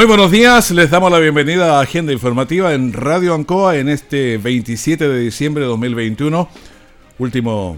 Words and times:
Muy 0.00 0.06
buenos 0.06 0.30
días, 0.30 0.70
les 0.70 0.88
damos 0.88 1.12
la 1.12 1.18
bienvenida 1.18 1.76
a 1.76 1.82
Agenda 1.82 2.10
Informativa 2.10 2.72
en 2.72 2.94
Radio 2.94 3.34
Ancoa 3.34 3.76
en 3.76 3.90
este 3.90 4.38
27 4.38 5.06
de 5.06 5.20
diciembre 5.20 5.64
de 5.64 5.68
2021, 5.68 6.48
último, 7.18 7.76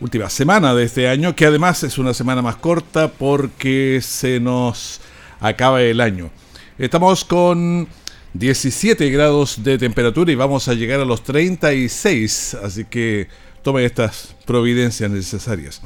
última 0.00 0.30
semana 0.30 0.74
de 0.74 0.84
este 0.84 1.06
año, 1.06 1.36
que 1.36 1.44
además 1.44 1.82
es 1.82 1.98
una 1.98 2.14
semana 2.14 2.40
más 2.40 2.56
corta 2.56 3.08
porque 3.08 4.00
se 4.02 4.40
nos 4.40 5.02
acaba 5.38 5.82
el 5.82 6.00
año. 6.00 6.30
Estamos 6.78 7.26
con 7.26 7.86
17 8.32 9.10
grados 9.10 9.62
de 9.62 9.76
temperatura 9.76 10.32
y 10.32 10.34
vamos 10.34 10.66
a 10.68 10.72
llegar 10.72 10.98
a 10.98 11.04
los 11.04 11.22
36, 11.24 12.56
así 12.64 12.86
que 12.86 13.28
tome 13.62 13.84
estas 13.84 14.34
providencias 14.46 15.10
necesarias. 15.10 15.82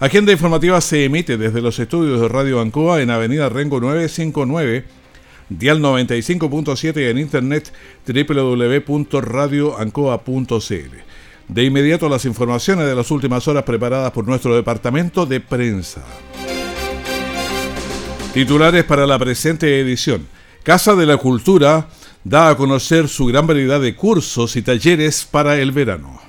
Agenda 0.00 0.32
informativa 0.32 0.80
se 0.80 1.04
emite 1.04 1.36
desde 1.36 1.62
los 1.62 1.78
estudios 1.78 2.20
de 2.20 2.26
Radio 2.28 2.60
Ancoa 2.60 3.00
en 3.00 3.10
Avenida 3.10 3.48
Rengo 3.48 3.78
959, 3.78 4.84
dial 5.48 5.78
95.7 5.80 7.00
y 7.00 7.10
en 7.10 7.18
internet 7.18 7.72
www.radioancoa.cl. 8.06 10.96
De 11.46 11.62
inmediato 11.62 12.08
las 12.08 12.24
informaciones 12.24 12.86
de 12.86 12.94
las 12.96 13.12
últimas 13.12 13.46
horas 13.46 13.62
preparadas 13.62 14.10
por 14.10 14.26
nuestro 14.26 14.56
departamento 14.56 15.26
de 15.26 15.38
prensa. 15.40 16.02
Titulares 18.32 18.82
para 18.82 19.06
la 19.06 19.16
presente 19.18 19.78
edición. 19.78 20.26
Casa 20.64 20.96
de 20.96 21.06
la 21.06 21.18
Cultura 21.18 21.86
da 22.24 22.48
a 22.48 22.56
conocer 22.56 23.08
su 23.08 23.26
gran 23.26 23.46
variedad 23.46 23.80
de 23.80 23.94
cursos 23.94 24.56
y 24.56 24.62
talleres 24.62 25.24
para 25.30 25.56
el 25.58 25.70
verano. 25.70 26.23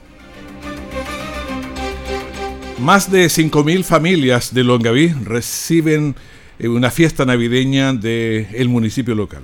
Más 2.79 3.09
de 3.09 3.27
5.000 3.27 3.83
familias 3.85 4.53
de 4.53 4.65
Longaví 4.65 5.07
reciben 5.23 6.13
eh, 6.59 6.67
una 6.67 6.91
fiesta 6.91 7.25
navideña 7.25 7.93
del 7.93 8.67
municipio 8.67 9.15
local. 9.15 9.43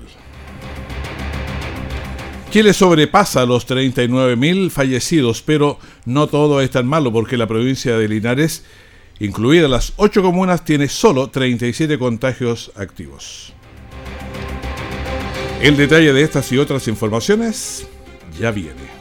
Chile 2.49 2.73
sobrepasa 2.73 3.45
los 3.45 3.65
39.000 3.65 4.69
fallecidos, 4.69 5.41
pero 5.41 5.79
no 6.03 6.27
todo 6.27 6.59
es 6.59 6.71
tan 6.71 6.85
malo 6.85 7.13
porque 7.13 7.37
la 7.37 7.47
provincia 7.47 7.97
de 7.97 8.09
Linares, 8.09 8.65
incluidas 9.21 9.69
las 9.69 9.93
8 9.95 10.21
comunas, 10.21 10.65
tiene 10.65 10.89
solo 10.89 11.29
37 11.29 11.97
contagios 11.97 12.73
activos. 12.75 13.53
El 15.61 15.77
detalle 15.77 16.11
de 16.11 16.21
estas 16.21 16.51
y 16.51 16.57
otras 16.57 16.89
informaciones 16.89 17.87
ya 18.37 18.51
viene 18.51 19.00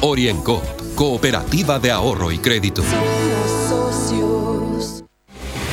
Oriencop 0.00 0.62
Cooperativa 0.94 1.80
de 1.80 1.90
Ahorro 1.90 2.30
y 2.30 2.38
Crédito. 2.38 2.84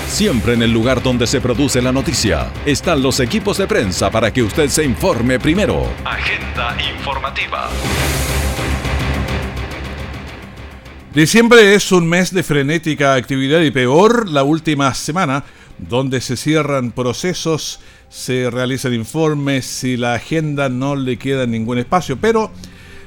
Siempre 0.08 0.54
en 0.54 0.64
el 0.64 0.72
lugar 0.72 1.04
donde 1.04 1.28
se 1.28 1.42
produce 1.42 1.80
la 1.80 1.92
noticia 1.92 2.52
están 2.66 3.04
los 3.04 3.20
equipos 3.20 3.60
de 3.60 3.68
prensa 3.68 4.10
para 4.10 4.34
que 4.34 4.42
usted 4.42 4.70
se 4.70 4.84
informe 4.84 5.40
primero. 5.40 5.88
Agenda 6.06 6.76
informativa. 6.96 7.70
Diciembre 11.14 11.76
es 11.76 11.92
un 11.92 12.08
mes 12.08 12.34
de 12.34 12.42
frenética 12.42 13.14
actividad 13.14 13.62
y 13.62 13.70
peor 13.70 14.28
la 14.28 14.42
última 14.42 14.92
semana, 14.96 15.44
donde 15.78 16.20
se 16.20 16.36
cierran 16.36 16.92
procesos, 16.92 17.80
se 18.10 18.50
realizan 18.50 18.96
informes 18.96 19.84
y 19.84 19.98
la 19.98 20.16
agenda 20.16 20.68
no 20.68 20.96
le 20.96 21.18
queda 21.18 21.46
ningún 21.46 21.78
espacio, 21.78 22.18
pero 22.18 22.52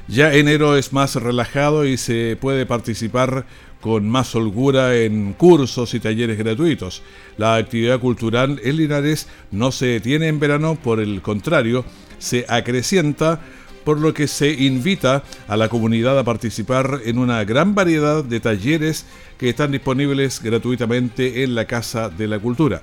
ya 0.09 0.33
enero 0.33 0.75
es 0.75 0.91
más 0.91 1.15
relajado 1.15 1.85
y 1.85 1.95
se 1.95 2.35
puede 2.35 2.65
participar 2.65 3.45
con 3.79 4.09
más 4.09 4.35
holgura 4.35 4.95
en 4.95 5.33
cursos 5.33 5.93
y 5.93 5.99
talleres 5.99 6.37
gratuitos. 6.37 7.03
La 7.37 7.55
actividad 7.55 7.99
cultural 7.99 8.59
en 8.63 8.77
Linares 8.77 9.27
no 9.51 9.71
se 9.71 9.85
detiene 9.85 10.27
en 10.27 10.39
verano, 10.39 10.75
por 10.75 10.99
el 10.99 11.21
contrario, 11.21 11.85
se 12.17 12.45
acrecienta, 12.49 13.39
por 13.85 13.99
lo 13.99 14.13
que 14.13 14.27
se 14.27 14.51
invita 14.51 15.23
a 15.47 15.55
la 15.55 15.69
comunidad 15.69 16.17
a 16.17 16.23
participar 16.23 17.01
en 17.05 17.19
una 17.19 17.43
gran 17.43 17.75
variedad 17.75 18.23
de 18.23 18.39
talleres 18.39 19.05
que 19.37 19.49
están 19.49 19.71
disponibles 19.71 20.41
gratuitamente 20.41 21.43
en 21.43 21.53
la 21.53 21.65
Casa 21.65 22.09
de 22.09 22.27
la 22.27 22.39
Cultura. 22.39 22.81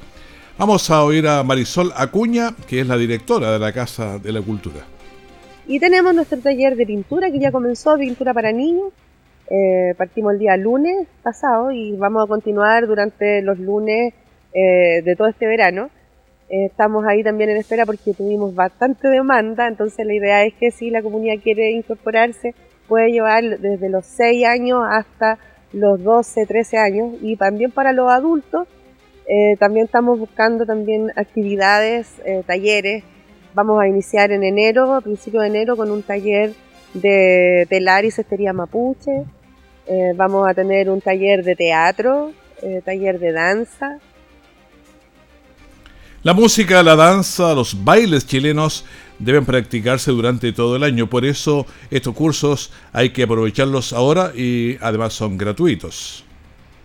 Vamos 0.59 0.89
a 0.91 1.03
oír 1.03 1.27
a 1.27 1.43
Marisol 1.43 1.93
Acuña, 1.97 2.55
que 2.69 2.81
es 2.81 2.87
la 2.87 2.97
directora 2.97 3.51
de 3.51 3.59
la 3.59 3.73
Casa 3.73 4.19
de 4.19 4.33
la 4.33 4.41
Cultura. 4.41 4.96
Y 5.69 5.81
tenemos 5.81 6.15
nuestro 6.15 6.39
taller 6.39 6.77
de 6.77 6.87
pintura 6.87 7.29
que 7.33 7.41
ya 7.41 7.51
comenzó, 7.51 7.99
pintura 7.99 8.33
para 8.33 8.53
niños. 8.53 8.93
Eh, 9.51 9.95
partimos 9.99 10.35
el 10.35 10.39
día 10.39 10.57
lunes 10.57 11.09
pasado 11.25 11.73
y 11.73 11.97
vamos 11.97 12.25
a 12.25 12.29
continuar 12.29 12.87
durante 12.87 13.43
los 13.43 13.59
lunes 13.59 14.15
eh, 14.53 15.03
de 15.03 15.17
todo 15.17 15.27
este 15.27 15.49
verano. 15.49 15.91
Eh, 16.49 16.67
estamos 16.67 17.05
ahí 17.05 17.25
también 17.25 17.51
en 17.51 17.57
espera 17.57 17.85
porque 17.85 18.15
tuvimos 18.15 18.55
bastante 18.55 19.09
demanda, 19.09 19.67
entonces 19.67 20.07
la 20.07 20.15
idea 20.15 20.45
es 20.45 20.55
que 20.55 20.71
si 20.71 20.91
la 20.91 21.03
comunidad 21.03 21.43
quiere 21.43 21.73
incorporarse, 21.73 22.55
puede 22.87 23.11
llevar 23.11 23.59
desde 23.59 23.89
los 23.89 24.07
6 24.07 24.47
años 24.47 24.85
hasta 24.89 25.39
los 25.73 26.01
12, 26.01 26.47
13 26.47 26.79
años 26.79 27.15
y 27.21 27.35
también 27.35 27.73
para 27.73 27.93
los 27.93 28.09
adultos. 28.09 28.69
también 29.59 29.87
estamos 29.87 30.21
buscando 30.21 30.65
también 30.65 31.11
actividades, 31.17 32.07
talleres 32.47 33.03
Vamos 33.57 33.81
a 33.81 33.89
iniciar 33.89 34.33
en 34.33 34.43
enero, 34.43 34.95
a 34.95 35.01
principios 35.01 35.43
de 35.43 35.49
enero, 35.49 35.79
con 35.79 35.91
un 35.91 36.03
taller 36.03 36.53
de 36.93 37.67
telar 37.71 38.05
y 38.05 38.11
cestería 38.11 38.53
mapuche. 38.53 39.25
Eh, 39.87 40.13
vamos 40.15 40.47
a 40.47 40.53
tener 40.53 40.91
un 40.91 41.01
taller 41.01 41.43
de 41.43 41.57
teatro, 41.57 42.33
eh, 42.61 42.83
taller 42.85 43.19
de 43.19 43.33
danza. 43.33 43.99
La 46.23 46.35
música, 46.35 46.83
la 46.83 46.97
danza, 46.97 47.55
los 47.55 47.83
bailes 47.83 48.27
chilenos 48.27 48.85
deben 49.19 49.47
practicarse 49.47 50.11
durante 50.11 50.53
todo 50.53 50.77
el 50.77 50.83
año. 50.83 51.09
Por 51.09 51.25
eso 51.25 51.65
estos 51.91 52.15
cursos 52.15 52.71
hay 52.93 53.09
que 53.09 53.23
aprovecharlos 53.23 53.95
ahora 53.95 54.33
y 54.37 54.77
además 54.83 55.15
son 55.15 55.39
gratuitos. 55.39 56.27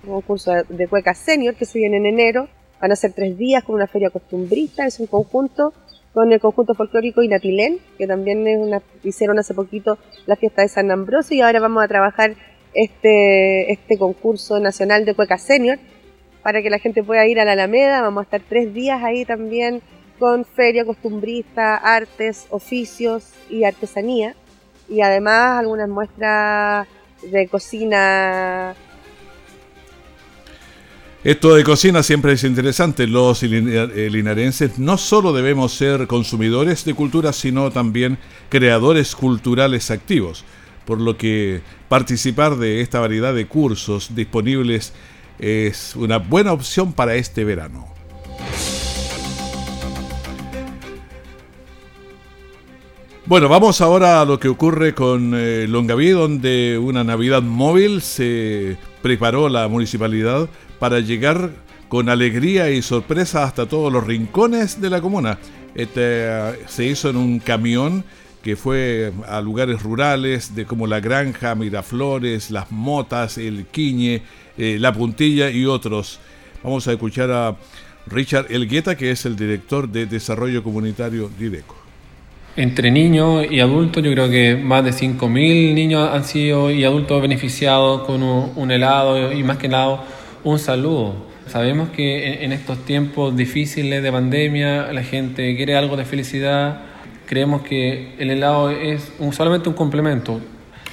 Un 0.08 0.22
curso 0.22 0.54
de 0.70 0.88
cueca 0.88 1.14
senior 1.14 1.54
que 1.56 1.66
se 1.66 1.80
viene 1.80 1.98
en 1.98 2.06
enero. 2.06 2.48
Van 2.80 2.94
a 2.94 2.96
ser 2.96 3.12
tres 3.12 3.38
días 3.38 3.62
con 3.66 3.76
una 3.76 3.88
feria 3.88 4.10
costumbrista. 4.10 4.86
Es 4.86 5.02
un 5.02 5.08
conjunto 5.08 5.74
con 6.14 6.32
el 6.32 6.40
conjunto 6.40 6.74
folclórico 6.74 7.22
Inatilén, 7.22 7.80
que 7.98 8.08
también 8.08 8.46
hicieron 9.04 9.40
hace 9.40 9.54
poquito 9.54 9.98
la 10.26 10.36
fiesta 10.36 10.62
de 10.62 10.68
San 10.68 10.92
Ambrosio 10.92 11.38
y 11.38 11.42
ahora 11.42 11.60
vamos 11.60 11.84
a 11.84 11.88
trabajar 11.88 12.36
este, 12.74 13.72
este 13.72 13.98
concurso 13.98 14.60
nacional 14.60 15.06
de 15.06 15.14
cueca 15.14 15.38
senior 15.38 15.80
para 16.44 16.62
que 16.62 16.70
la 16.70 16.80
gente 16.80 17.04
pueda 17.04 17.26
ir 17.28 17.40
a 17.40 17.46
la 17.46 17.54
Alameda. 17.54 18.02
Vamos 18.02 18.22
a 18.22 18.24
estar 18.24 18.42
tres 18.48 18.74
días 18.74 19.02
ahí 19.04 19.26
también 19.26 19.82
con 20.20 20.46
feria 20.46 20.86
costumbrista, 20.86 21.76
artes, 21.76 22.48
oficios 22.50 23.32
y 23.50 23.64
artesanía. 23.64 24.36
Y 24.90 25.02
además 25.02 25.60
algunas 25.60 25.88
muestras 25.88 26.88
de 27.24 27.48
cocina 27.48 28.76
esto 31.24 31.54
de 31.54 31.64
cocina 31.64 32.02
siempre 32.02 32.34
es 32.34 32.44
interesante. 32.44 33.06
Los 33.06 33.44
eh, 33.44 34.10
linarenses 34.12 34.80
no 34.80 34.98
solo 34.98 35.34
debemos 35.34 35.72
ser 35.74 36.08
consumidores 36.08 36.84
de 36.84 36.96
cultura, 36.96 37.32
sino 37.32 37.70
también 37.70 38.18
creadores 38.50 39.16
culturales 39.16 39.92
activos. 39.92 40.44
Por 40.86 41.00
lo 41.00 41.18
que 41.18 41.62
participar 41.90 42.58
de 42.58 42.82
esta 42.82 43.00
variedad 43.00 43.36
de 43.36 43.48
cursos 43.48 44.16
disponibles 44.16 44.94
es 45.38 45.96
una 45.96 46.18
buena 46.18 46.54
opción 46.54 46.92
para 46.92 47.14
este 47.14 47.44
verano. 47.44 47.88
Bueno, 53.28 53.48
vamos 53.48 53.80
ahora 53.80 54.22
a 54.22 54.26
lo 54.26 54.40
que 54.40 54.50
ocurre 54.50 54.96
con 54.96 55.34
eh, 55.36 55.68
Longaví, 55.70 56.10
donde 56.10 56.80
una 56.82 57.04
Navidad 57.04 57.44
móvil 57.44 58.02
se 58.02 58.76
preparó 59.04 59.48
la 59.48 59.68
municipalidad 59.68 60.50
para 60.82 61.00
llegar 61.00 61.52
con 61.90 62.10
alegría 62.10 62.72
y 62.72 62.82
sorpresa 62.82 63.44
hasta 63.44 63.68
todos 63.68 63.94
los 63.94 64.04
rincones 64.04 64.82
de 64.82 64.90
la 64.90 65.00
comuna. 65.00 65.38
Este, 65.76 66.28
se 66.66 66.86
hizo 66.88 67.12
en 67.12 67.18
un 67.18 67.38
camión 67.38 68.04
que 68.42 68.56
fue 68.56 69.14
a 69.28 69.42
lugares 69.42 69.84
rurales 69.84 70.56
de 70.56 70.66
como 70.66 70.88
La 70.88 71.00
Granja, 71.00 71.54
Miraflores, 71.54 72.50
Las 72.50 72.72
Motas, 72.72 73.38
El 73.38 73.68
Quiñe, 73.68 74.24
eh, 74.58 74.78
La 74.80 74.92
Puntilla 74.92 75.52
y 75.52 75.68
otros. 75.68 76.20
Vamos 76.64 76.88
a 76.88 76.94
escuchar 76.94 77.30
a 77.30 77.56
Richard 78.08 78.48
Elgueta, 78.50 78.98
que 78.98 79.12
es 79.12 79.28
el 79.28 79.36
director 79.36 79.88
de 79.88 80.08
Desarrollo 80.08 80.64
Comunitario 80.64 81.30
Direco. 81.38 81.76
Entre 82.56 82.90
niños 82.90 83.46
y 83.52 83.60
adultos, 83.60 84.04
yo 84.04 84.12
creo 84.14 84.32
que 84.32 84.56
más 84.56 84.84
de 84.84 84.90
5.000 84.94 85.76
niños 85.76 86.10
han 86.12 86.24
sido 86.26 86.72
y 86.72 86.84
adultos 86.84 87.22
beneficiados 87.22 88.02
con 88.02 88.24
un, 88.24 88.72
helado 88.72 89.32
y 89.32 89.44
más 89.44 89.58
que 89.58 89.68
helado, 89.68 90.04
un 90.44 90.60
saludo. 90.60 91.16
Sabemos 91.48 91.90
que 91.90 92.44
en, 92.44 92.54
estos 92.54 92.86
tiempos 92.86 93.36
difíciles 93.36 94.02
de 94.02 94.12
pandemia 94.12 94.92
la 94.94 95.04
gente 95.04 95.56
quiere 95.56 95.76
algo 95.76 95.98
de 95.98 96.06
felicidad. 96.06 96.82
Creemos 97.26 97.62
que 97.62 98.16
el 98.20 98.32
helado 98.32 98.70
es 98.70 99.12
solamente 99.32 99.70
un 99.70 99.76
complemento. 99.76 100.40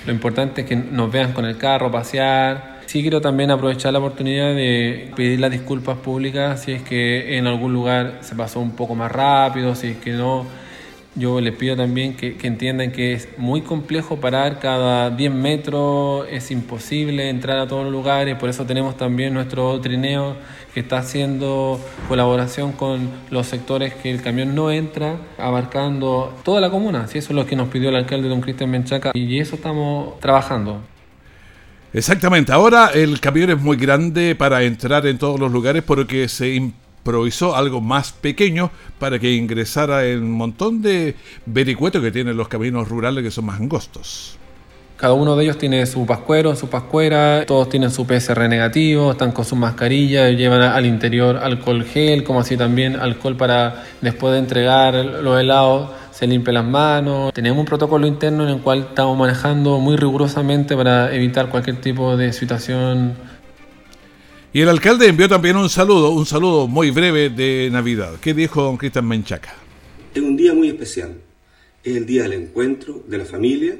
Lo 0.07 0.13
importante 0.13 0.63
es 0.63 0.67
que 0.67 0.77
nos 0.77 1.13
vean 1.13 1.33
con 1.33 1.45
el 1.45 1.57
carro, 1.59 1.91
pasear. 1.91 2.81
Sí 2.87 3.03
quiero 3.03 3.21
también 3.21 3.51
aprovechar 3.51 3.93
la 3.93 3.99
oportunidad 3.99 4.55
de 4.55 5.11
pedir 5.15 5.41
las 5.41 5.51
disculpas 5.51 5.99
públicas 5.99 6.63
si 6.63 6.73
es 6.73 6.83
que 6.83 7.37
en 7.37 7.47
algún 7.47 7.73
lugar 7.73 8.19
se 8.23 8.35
pasó 8.35 8.61
un 8.61 8.71
poco 8.71 8.95
más 8.95 9.13
rápido, 9.13 9.75
si 9.75 9.89
es 9.89 9.97
que 9.99 10.13
no 10.13 10.47
yo 11.19 11.41
les 11.41 11.55
pido 11.55 11.77
también 11.77 12.15
que, 12.15 12.37
entiendan 12.43 12.93
que 12.93 13.13
es 13.13 13.29
muy 13.37 13.63
complejo 13.63 14.17
parar 14.17 14.61
cada 14.61 15.11
10 15.11 15.33
metros, 15.33 16.27
es 16.31 16.51
imposible 16.51 17.29
entrar 17.29 17.59
a 17.59 17.67
todos 17.67 17.85
los 17.85 17.93
lugares, 17.93 18.37
por 18.37 18.49
eso 18.49 18.65
tenemos 18.65 18.97
también 18.97 19.35
nuestro 19.35 19.81
trineo 19.81 20.37
que 20.73 20.81
está 20.81 20.99
haciendo 20.99 21.81
colaboración 22.09 22.73
con 22.73 23.11
los 23.31 23.47
sectores 23.47 23.95
que 23.95 24.11
el 24.11 24.23
camión 24.23 24.55
no 24.55 24.71
entra, 24.71 25.17
abarcando 25.39 26.35
toda 26.45 26.61
la 26.61 26.71
comuna. 26.71 27.09
Si 27.09 27.19
eso 27.19 27.33
es 27.33 27.37
lo 27.37 27.47
que 27.47 27.57
nos 27.57 27.69
pidió 27.69 27.89
el 27.89 27.97
alcalde 27.97 28.29
don 28.29 28.41
Cristian 28.41 28.71
Menchaca 28.71 29.11
y 29.15 29.41
eso 29.41 29.57
estamos 29.57 30.21
trabajando. 30.21 30.81
Exactamente, 31.93 32.53
ahora 32.53 32.91
el 32.95 33.19
camión 33.19 33.51
es 33.51 33.61
muy 33.61 33.77
grande 33.77 34.35
para 34.35 34.63
entrar 34.63 35.07
en 35.07 35.19
todos 35.19 35.41
los 35.41 35.51
lugares 35.51 35.83
porque 35.83 36.29
se 36.29 36.55
improvisó 37.09 37.57
algo 37.57 37.81
más 37.81 38.13
pequeño 38.13 38.71
para 38.99 39.19
que 39.19 39.33
ingresara 39.33 40.05
en 40.05 40.25
un 40.25 40.33
montón 40.33 40.83
de 40.83 41.15
vericuetos 41.47 42.03
que 42.03 42.11
tienen 42.11 42.37
los 42.37 42.49
caminos 42.49 42.87
rurales 42.87 43.25
que 43.25 43.31
son 43.31 43.47
más 43.47 43.59
angostos. 43.59 44.37
Cada 44.99 45.15
uno 45.15 45.35
de 45.35 45.45
ellos 45.45 45.57
tiene 45.57 45.87
su 45.87 46.05
pascuero, 46.05 46.55
su 46.55 46.69
pascuera, 46.69 47.47
todos 47.47 47.71
tienen 47.71 47.91
su 47.91 48.07
PCR 48.07 48.47
negativo, 48.49 49.13
están 49.13 49.33
con 49.33 49.47
su 49.47 49.57
mascarilla, 49.57 50.29
llevan 50.31 50.61
al 50.61 50.85
interior 50.85 51.39
alcohol 51.39 51.83
gel, 51.85 52.25
como 52.25 52.41
así 52.41 52.59
también 52.59 52.97
alcohol 52.97 53.37
para 53.37 53.85
después 54.03 54.35
de 54.35 54.41
entregar 54.41 54.95
los 54.95 55.41
helados 55.41 55.91
se 56.19 56.27
limpie 56.27 56.53
las 56.53 56.65
manos. 56.65 57.33
Tenemos 57.33 57.61
un 57.61 57.65
protocolo 57.65 58.05
interno 58.09 58.43
en 58.43 58.51
el 58.51 58.61
cual 58.61 58.81
estamos 58.89 59.17
manejando 59.17 59.79
muy 59.79 59.97
rigurosamente 59.97 60.77
para 60.77 61.15
evitar 61.15 61.49
cualquier 61.49 61.81
tipo 61.81 62.17
de 62.17 62.33
situación 62.33 63.15
y 64.53 64.61
el 64.61 64.69
alcalde 64.69 65.07
envió 65.07 65.29
también 65.29 65.57
un 65.57 65.69
saludo, 65.69 66.11
un 66.11 66.27
saludo 66.27 66.67
muy 66.67 66.91
breve 66.91 67.29
de 67.29 67.69
Navidad. 67.71 68.15
¿Qué 68.21 68.35
dijo 68.35 68.63
don 68.63 68.77
Cristian 68.77 69.07
Menchaca? 69.07 69.55
Es 70.15 70.23
un 70.23 70.37
día 70.37 70.55
muy 70.55 70.69
especial. 70.69 71.17
Es 71.85 71.97
el 71.97 72.07
día 72.07 72.23
del 72.23 72.33
encuentro 72.33 73.05
de 73.07 73.19
la 73.19 73.25
familia 73.25 73.77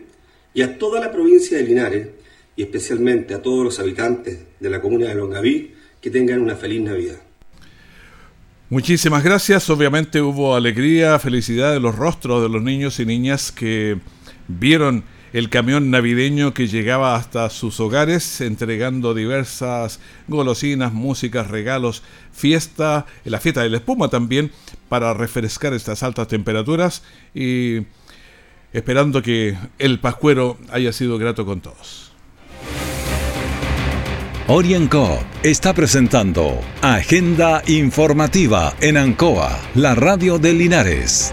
y 0.55 0.63
a 0.63 0.79
toda 0.79 1.01
la 1.01 1.11
provincia 1.11 1.57
de 1.57 1.65
Linares 1.65 2.09
y 2.55 2.63
especialmente 2.63 3.35
a 3.35 3.43
todos 3.43 3.65
los 3.65 3.79
habitantes 3.81 4.39
de 4.61 4.71
la 4.71 4.81
comuna 4.81 5.09
de 5.09 5.15
Longaví 5.15 5.75
que 6.01 6.11
tengan 6.11 6.41
una 6.41 6.57
feliz 6.57 6.83
Navidad. 6.83 7.19
Muchísimas 8.71 9.25
gracias. 9.25 9.71
Obviamente 9.71 10.21
hubo 10.21 10.55
alegría, 10.55 11.19
felicidad 11.19 11.75
en 11.77 11.83
los 11.83 11.97
rostros 11.97 12.43
de 12.43 12.51
los 12.51 12.63
niños 12.63 13.01
y 13.01 13.07
niñas 13.07 13.51
que 13.51 13.99
vieron 14.47 15.05
el 15.39 15.51
camión 15.51 15.93
navideño 15.93 16.53
que 16.53 16.67
llegaba 16.67 17.15
hasta 17.15 17.49
sus 17.49 17.79
hogares 17.79 18.41
entregando 18.41 19.15
diversas 19.15 20.01
golosinas, 20.27 20.93
músicas, 20.93 21.47
regalos, 21.47 22.03
fiesta, 22.33 23.07
la 23.25 23.39
fiesta 23.39 23.63
de 23.63 23.71
la 23.71 23.77
espuma 23.77 24.09
también 24.09 24.51
para 24.89 25.15
refrescar 25.15 25.75
estas 25.75 26.03
altas 26.03 26.27
temperaturas 26.27 27.05
y 27.37 27.83
esperando 28.73 29.23
que 29.23 29.57
el 29.79 30.01
pascuero 30.01 30.59
haya 30.71 30.93
sido 30.93 31.19
grato 31.19 31.47
con 31.47 31.61
todos. 31.61 32.11
Orienco 34.49 35.23
está 35.45 35.73
presentando 35.73 36.59
Agenda 36.83 37.63
Informativa 37.69 38.75
en 38.81 38.97
Ancoa, 38.97 39.57
la 39.77 39.95
radio 39.95 40.39
de 40.39 40.53
Linares. 40.55 41.33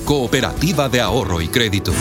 Cooperativa 0.05 0.89
de 0.89 0.99
Ahorro 0.99 1.41
y 1.41 1.47
Crédito. 1.47 1.93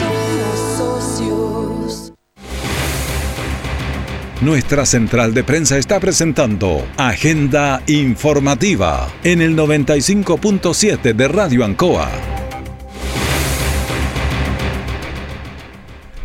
Nuestra 4.41 4.87
central 4.87 5.35
de 5.35 5.45
prensa 5.45 5.77
está 5.77 6.01
presentando 6.01 6.87
Agenda 6.97 7.83
Informativa 7.87 9.07
en 9.23 9.43
el 9.43 9.55
95.7 9.55 11.15
de 11.15 11.29
Radio 11.29 11.65
Ancoa. 11.65 12.11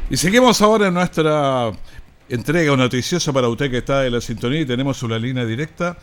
Y 0.10 0.16
seguimos 0.16 0.62
ahora 0.62 0.88
en 0.88 0.94
nuestra 0.94 1.72
entrega 2.30 2.76
noticiosa 2.78 3.34
para 3.34 3.50
usted 3.50 3.70
que 3.70 3.80
está 3.80 4.06
en 4.06 4.14
la 4.14 4.22
sintonía 4.22 4.62
y 4.62 4.66
tenemos 4.66 5.04
una 5.04 5.20
línea 5.20 5.46
directa 5.46 5.98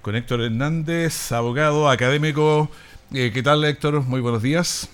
con 0.00 0.16
Héctor 0.16 0.40
Hernández, 0.40 1.32
abogado 1.32 1.90
académico. 1.90 2.70
Eh, 3.12 3.30
¿Qué 3.32 3.42
tal 3.42 3.62
Héctor? 3.64 4.02
Muy 4.04 4.22
buenos 4.22 4.42
días. 4.42 4.88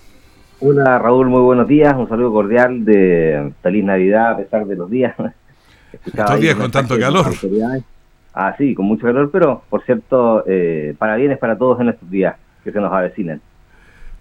Hola 0.61 0.99
Raúl, 0.99 1.29
muy 1.29 1.41
buenos 1.41 1.67
días. 1.67 1.95
Un 1.97 2.09
saludo 2.09 2.33
cordial 2.33 2.85
de 2.85 3.53
feliz 3.63 3.85
Navidad 3.85 4.33
a 4.33 4.37
pesar 4.37 4.67
de 4.67 4.77
los 4.77 4.91
días. 4.91 5.15
Estos 6.05 6.41
días 6.41 6.55
con 6.55 6.71
tanto 6.71 6.99
calor. 6.99 7.33
Ah, 8.33 8.55
sí, 8.59 8.75
con 8.75 8.87
mucho 8.87 9.07
calor, 9.07 9.31
pero 9.31 9.63
por 9.69 9.85
cierto, 9.85 10.45
eh, 10.47 10.95
para 10.99 11.17
bienes 11.17 11.39
para 11.39 11.57
todos 11.57 11.81
en 11.81 11.89
estos 11.89 12.11
días 12.11 12.37
que 12.63 12.73
se 12.73 12.81
nos 12.81 12.93
avecinan. 12.93 13.41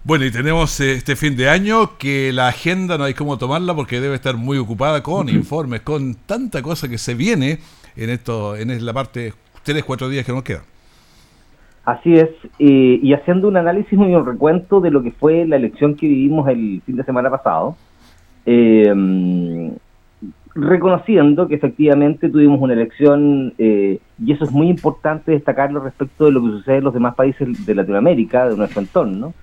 Bueno, 0.04 0.24
y 0.24 0.30
tenemos 0.30 0.78
eh, 0.80 0.92
este 0.92 1.16
fin 1.16 1.36
de 1.36 1.48
año 1.48 1.96
que 1.98 2.32
la 2.32 2.48
agenda 2.48 2.98
no 2.98 3.04
hay 3.04 3.14
cómo 3.14 3.38
tomarla 3.38 3.74
porque 3.74 4.00
debe 4.00 4.14
estar 4.14 4.36
muy 4.36 4.58
ocupada 4.58 5.02
con 5.02 5.28
informes, 5.28 5.80
con 5.80 6.14
tanta 6.14 6.62
cosa 6.62 6.88
que 6.88 6.98
se 6.98 7.14
viene 7.14 7.58
en 7.96 8.10
esto, 8.10 8.54
en 8.54 8.84
la 8.84 8.92
parte 8.92 9.32
tres, 9.62 9.82
cuatro 9.82 10.08
días 10.08 10.26
que 10.26 10.32
nos 10.32 10.42
quedan. 10.42 10.62
Así 11.84 12.14
es, 12.14 12.30
y 12.58 13.12
haciendo 13.12 13.46
un 13.46 13.58
análisis 13.58 13.92
y 13.92 13.96
un 13.96 14.24
recuento 14.24 14.80
de 14.80 14.90
lo 14.90 15.02
que 15.02 15.10
fue 15.10 15.44
la 15.46 15.56
elección 15.56 15.96
que 15.96 16.08
vivimos 16.08 16.48
el 16.48 16.80
fin 16.86 16.96
de 16.96 17.04
semana 17.04 17.28
pasado, 17.28 17.76
eh, 18.46 18.92
reconociendo 20.54 21.48
que 21.48 21.56
efectivamente 21.56 22.28
tuvimos 22.28 22.60
una 22.60 22.74
elección, 22.74 23.52
eh, 23.58 23.98
y 24.24 24.32
eso 24.32 24.44
es 24.44 24.52
muy 24.52 24.68
importante 24.68 25.32
destacarlo 25.32 25.80
respecto 25.80 26.26
de 26.26 26.32
lo 26.32 26.42
que 26.42 26.50
sucede 26.50 26.76
en 26.76 26.84
los 26.84 26.94
demás 26.94 27.14
países 27.16 27.66
de 27.66 27.74
Latinoamérica, 27.74 28.48
de 28.48 28.56
nuestro 28.56 28.80
entorno, 28.80 29.34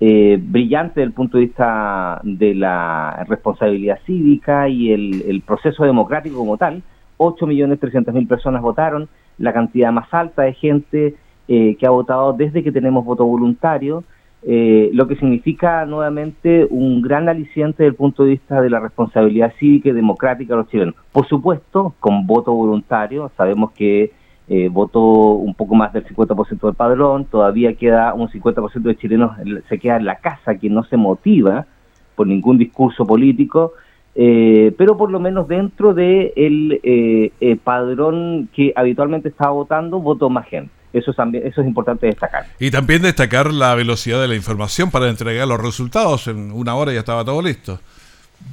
eh, 0.00 0.38
brillante 0.40 1.00
desde 1.00 1.08
el 1.08 1.12
punto 1.12 1.38
de 1.38 1.44
vista 1.44 2.20
de 2.24 2.54
la 2.54 3.24
responsabilidad 3.28 3.98
cívica 4.06 4.68
y 4.68 4.90
el, 4.90 5.22
el 5.28 5.42
proceso 5.42 5.84
democrático 5.84 6.36
como 6.38 6.56
tal. 6.56 6.82
8.300.000 7.18 8.26
personas 8.26 8.62
votaron, 8.62 9.08
la 9.38 9.52
cantidad 9.52 9.92
más 9.92 10.12
alta 10.12 10.42
de 10.42 10.54
gente 10.54 11.14
eh, 11.48 11.76
que 11.78 11.86
ha 11.86 11.90
votado 11.90 12.32
desde 12.32 12.62
que 12.62 12.72
tenemos 12.72 13.04
voto 13.04 13.24
voluntario, 13.24 14.04
eh, 14.42 14.90
lo 14.92 15.08
que 15.08 15.16
significa 15.16 15.86
nuevamente 15.86 16.66
un 16.68 17.00
gran 17.00 17.28
aliciente 17.28 17.82
desde 17.82 17.90
el 17.92 17.94
punto 17.94 18.24
de 18.24 18.30
vista 18.30 18.60
de 18.60 18.70
la 18.70 18.80
responsabilidad 18.80 19.52
cívica 19.58 19.88
y 19.88 19.92
democrática 19.92 20.54
de 20.54 20.60
los 20.60 20.68
chilenos. 20.68 20.94
Por 21.12 21.26
supuesto, 21.26 21.94
con 22.00 22.26
voto 22.26 22.52
voluntario, 22.52 23.30
sabemos 23.36 23.72
que 23.72 24.12
eh, 24.48 24.68
votó 24.68 25.00
un 25.00 25.54
poco 25.54 25.74
más 25.74 25.92
del 25.92 26.04
50% 26.04 26.60
del 26.60 26.74
padrón, 26.74 27.24
todavía 27.24 27.74
queda 27.74 28.12
un 28.12 28.28
50% 28.28 28.82
de 28.82 28.96
chilenos, 28.96 29.32
se 29.68 29.78
queda 29.78 29.96
en 29.96 30.04
la 30.04 30.16
casa, 30.16 30.56
que 30.56 30.68
no 30.68 30.84
se 30.84 30.96
motiva 30.98 31.66
por 32.14 32.26
ningún 32.26 32.58
discurso 32.58 33.06
político, 33.06 33.72
eh, 34.14 34.72
pero 34.78 34.96
por 34.96 35.10
lo 35.10 35.18
menos 35.18 35.48
dentro 35.48 35.92
del 35.92 36.32
de 36.34 36.80
eh, 36.84 37.32
eh, 37.40 37.56
padrón 37.56 38.48
que 38.54 38.72
habitualmente 38.76 39.28
estaba 39.28 39.52
votando, 39.52 40.00
votó 40.00 40.30
más 40.30 40.46
gente. 40.46 40.70
Eso, 40.94 41.12
también, 41.12 41.46
eso 41.46 41.60
es 41.60 41.66
importante 41.66 42.06
destacar. 42.06 42.46
Y 42.58 42.70
también 42.70 43.02
destacar 43.02 43.52
la 43.52 43.74
velocidad 43.74 44.20
de 44.20 44.28
la 44.28 44.36
información 44.36 44.90
para 44.90 45.10
entregar 45.10 45.46
los 45.48 45.60
resultados. 45.60 46.28
En 46.28 46.52
una 46.52 46.74
hora 46.76 46.92
ya 46.92 47.00
estaba 47.00 47.24
todo 47.24 47.42
listo. 47.42 47.80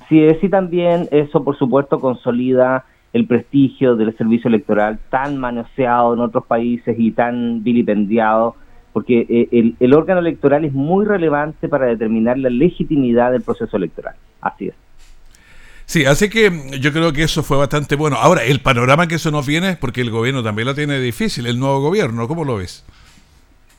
Sí, 0.10 0.24
es 0.24 0.44
y 0.44 0.50
también 0.50 1.08
eso, 1.12 1.44
por 1.44 1.58
supuesto, 1.58 2.00
consolida 2.00 2.86
el 3.14 3.28
prestigio 3.28 3.96
del 3.96 4.16
servicio 4.18 4.48
electoral 4.48 5.00
tan 5.10 5.38
manoseado 5.38 6.14
en 6.14 6.22
otros 6.22 6.46
países 6.46 6.96
y 6.98 7.12
tan 7.12 7.64
vilipendiado, 7.64 8.56
porque 8.94 9.26
eh, 9.30 9.48
el, 9.52 9.76
el 9.80 9.94
órgano 9.94 10.20
electoral 10.22 10.66
es 10.66 10.74
muy 10.74 11.06
relevante 11.06 11.68
para 11.68 11.86
determinar 11.86 12.38
la 12.38 12.50
legitimidad 12.50 13.32
del 13.32 13.42
proceso 13.42 13.78
electoral. 13.78 14.16
Así 14.42 14.70
es. 14.70 14.76
Sí, 15.92 16.06
así 16.06 16.30
que 16.30 16.50
yo 16.80 16.94
creo 16.94 17.12
que 17.12 17.24
eso 17.24 17.44
fue 17.44 17.58
bastante 17.58 17.98
bueno. 17.98 18.16
Ahora, 18.16 18.46
el 18.46 18.62
panorama 18.62 19.08
que 19.08 19.16
eso 19.16 19.30
nos 19.30 19.46
viene, 19.46 19.76
porque 19.76 20.00
el 20.00 20.10
gobierno 20.10 20.42
también 20.42 20.66
lo 20.70 20.74
tiene 20.74 20.98
difícil, 21.02 21.46
el 21.48 21.60
nuevo 21.60 21.82
gobierno, 21.82 22.30
¿cómo 22.30 22.46
lo 22.46 22.56
ves? 22.56 22.86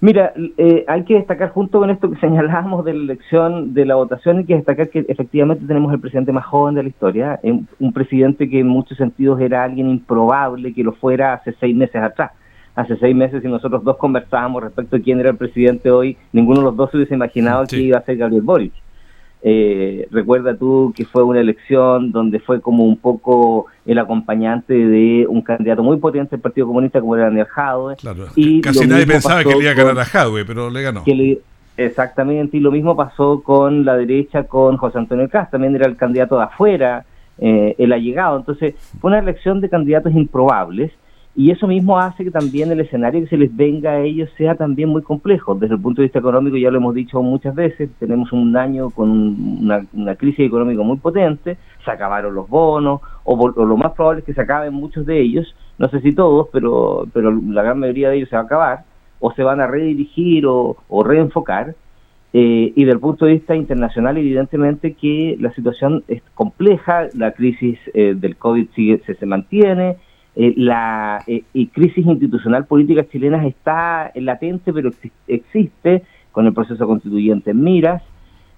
Mira, 0.02 0.35
eh, 0.59 0.85
hay 0.88 1.04
que 1.04 1.14
destacar 1.14 1.52
junto 1.52 1.78
con 1.78 1.88
esto 1.88 2.11
que 2.11 2.16
señalábamos 2.21 2.85
de 2.85 2.92
la 2.92 3.02
elección, 3.02 3.73
de 3.73 3.87
la 3.87 3.95
votación, 3.95 4.40
hay 4.40 4.45
que 4.45 4.57
destacar 4.57 4.90
que 4.90 5.07
efectivamente 5.09 5.64
tenemos 5.66 5.90
el 5.90 6.00
presidente 6.00 6.33
más 6.33 6.45
joven 6.45 6.75
de 6.75 6.83
la 6.83 6.90
historia, 6.90 7.40
un 7.42 7.92
presidente 7.95 8.47
que 8.47 8.61
en 8.61 8.69
muchos 8.69 8.99
sentidos 8.99 9.40
era 9.40 9.64
alguien 9.64 9.88
improbable 9.88 10.75
que 10.75 10.85
lo 10.85 10.92
fuera 10.92 11.33
hace 11.33 11.54
seis 11.59 11.75
meses 11.75 11.97
atrás. 11.97 12.33
Hace 12.75 12.99
seis 12.99 13.16
meses, 13.16 13.40
si 13.40 13.49
nosotros 13.49 13.83
dos 13.85 13.97
conversábamos 13.97 14.64
respecto 14.64 14.97
de 14.97 15.02
quién 15.02 15.19
era 15.19 15.31
el 15.31 15.37
presidente 15.38 15.90
hoy, 15.90 16.19
ninguno 16.35 16.59
de 16.59 16.64
los 16.66 16.76
dos 16.76 16.90
se 16.90 16.99
hubiese 16.99 17.14
imaginado 17.14 17.64
que 17.64 17.78
iba 17.78 17.97
a 17.97 18.02
ser 18.02 18.19
Gabriel 18.19 18.42
Boric. 18.42 18.81
Eh, 19.44 20.06
recuerda 20.12 20.56
tú 20.56 20.92
que 20.94 21.04
fue 21.04 21.25
una 21.25 21.40
elección 21.40 22.12
donde 22.12 22.38
fue 22.38 22.61
como 22.61 22.84
un 22.84 22.96
poco 22.96 23.66
el 23.84 23.99
acompañante 23.99 24.72
de 24.72 25.26
un 25.28 25.42
candidato 25.42 25.82
muy 25.82 25.96
potente 25.96 26.37
del 26.37 26.40
Partido 26.40 26.68
Comunista 26.68 27.00
como 27.00 27.16
era 27.16 27.25
Daniel 27.25 27.46
Jadwe. 27.46 27.96
y 28.37 28.61
casi 28.62 28.87
nadie 28.87 29.04
pensaba 29.04 29.42
que 29.42 29.50
le 29.50 29.62
iba 29.62 29.72
a 29.72 29.75
ganar 29.75 29.99
a 29.99 30.04
Jadwe, 30.04 30.44
pero 30.44 30.70
le 30.70 30.82
ganó. 30.82 31.02
exactamente, 31.76 32.56
y 32.56 32.61
lo 32.61 32.70
mismo 32.70 32.94
pasó 32.94 33.42
con 33.42 33.84
la 33.84 33.96
derecha, 33.96 34.44
con 34.44 34.76
José 34.76 34.99
Antonio 34.99 35.28
Cast, 35.28 35.50
también 35.50 35.75
era 35.75 35.87
el 35.87 35.96
candidato 35.96 36.37
de 36.37 36.44
afuera, 36.44 37.04
eh, 37.38 37.75
él 37.78 37.92
ha 37.92 37.99
llegado. 37.99 38.37
Entonces, 38.37 38.76
fue 39.00 39.11
una 39.11 39.18
elección 39.18 39.61
de 39.61 39.68
candidatos 39.68 40.12
improbables 40.14 40.92
y 41.34 41.50
eso 41.50 41.66
mismo 41.66 41.98
hace 41.98 42.24
que 42.24 42.30
también 42.30 42.70
el 42.70 42.80
escenario 42.80 43.22
que 43.22 43.28
se 43.28 43.38
les 43.38 43.54
venga 43.56 43.92
a 43.92 44.00
ellos 44.00 44.28
sea 44.36 44.54
también 44.54 44.90
muy 44.90 45.00
complejo. 45.00 45.54
Desde 45.54 45.76
el 45.76 45.80
punto 45.80 46.02
de 46.02 46.06
vista 46.06 46.18
económico, 46.18 46.58
ya 46.58 46.70
lo 46.70 46.76
hemos 46.76 46.94
dicho 46.94 47.22
muchas 47.22 47.54
veces, 47.54 47.88
tenemos 47.98 48.32
un 48.32 48.54
año 48.54 48.90
con 48.90 49.08
una, 49.10 50.14
crisis 50.16 50.46
económica 50.46 50.82
muy 50.82 50.98
potente, 50.98 51.56
se 51.84 51.90
acabaron 51.90 52.34
los 52.34 52.48
bonos, 52.48 53.00
o, 53.24 53.48
lo 53.48 53.76
más 53.78 53.92
probable 53.92 54.20
es 54.20 54.26
que 54.26 54.34
se 54.34 54.42
acaben 54.42 54.74
muchos 54.74 55.06
de 55.06 55.20
ellos, 55.20 55.54
no 55.78 55.88
sé 55.88 56.00
si 56.02 56.14
todos, 56.14 56.48
pero, 56.52 57.06
pero 57.14 57.30
la 57.30 57.62
gran 57.62 57.78
mayoría 57.78 58.10
de 58.10 58.16
ellos 58.16 58.28
se 58.28 58.36
va 58.36 58.42
a 58.42 58.44
acabar, 58.44 58.84
o 59.18 59.32
se 59.32 59.42
van 59.42 59.60
a 59.60 59.66
redirigir 59.66 60.44
o, 60.46 60.76
reenfocar. 61.02 61.74
Eh, 62.34 62.72
y 62.74 62.84
del 62.84 62.98
punto 62.98 63.26
de 63.26 63.32
vista 63.32 63.54
internacional, 63.54 64.16
evidentemente 64.16 64.94
que 64.94 65.36
la 65.38 65.52
situación 65.52 66.02
es 66.08 66.22
compleja, 66.34 67.08
la 67.14 67.32
crisis 67.32 67.78
eh, 67.92 68.14
del 68.16 68.36
COVID 68.36 68.68
sigue, 68.74 69.02
se 69.04 69.26
mantiene, 69.26 69.96
eh, 70.34 70.54
la 70.56 71.22
eh, 71.26 71.44
crisis 71.72 72.06
institucional 72.06 72.66
política 72.66 73.06
chilena 73.08 73.46
está 73.46 74.10
latente, 74.14 74.72
pero 74.72 74.90
existe 75.26 76.02
con 76.32 76.46
el 76.46 76.54
proceso 76.54 76.86
constituyente 76.86 77.50
en 77.50 77.62
miras. 77.62 78.02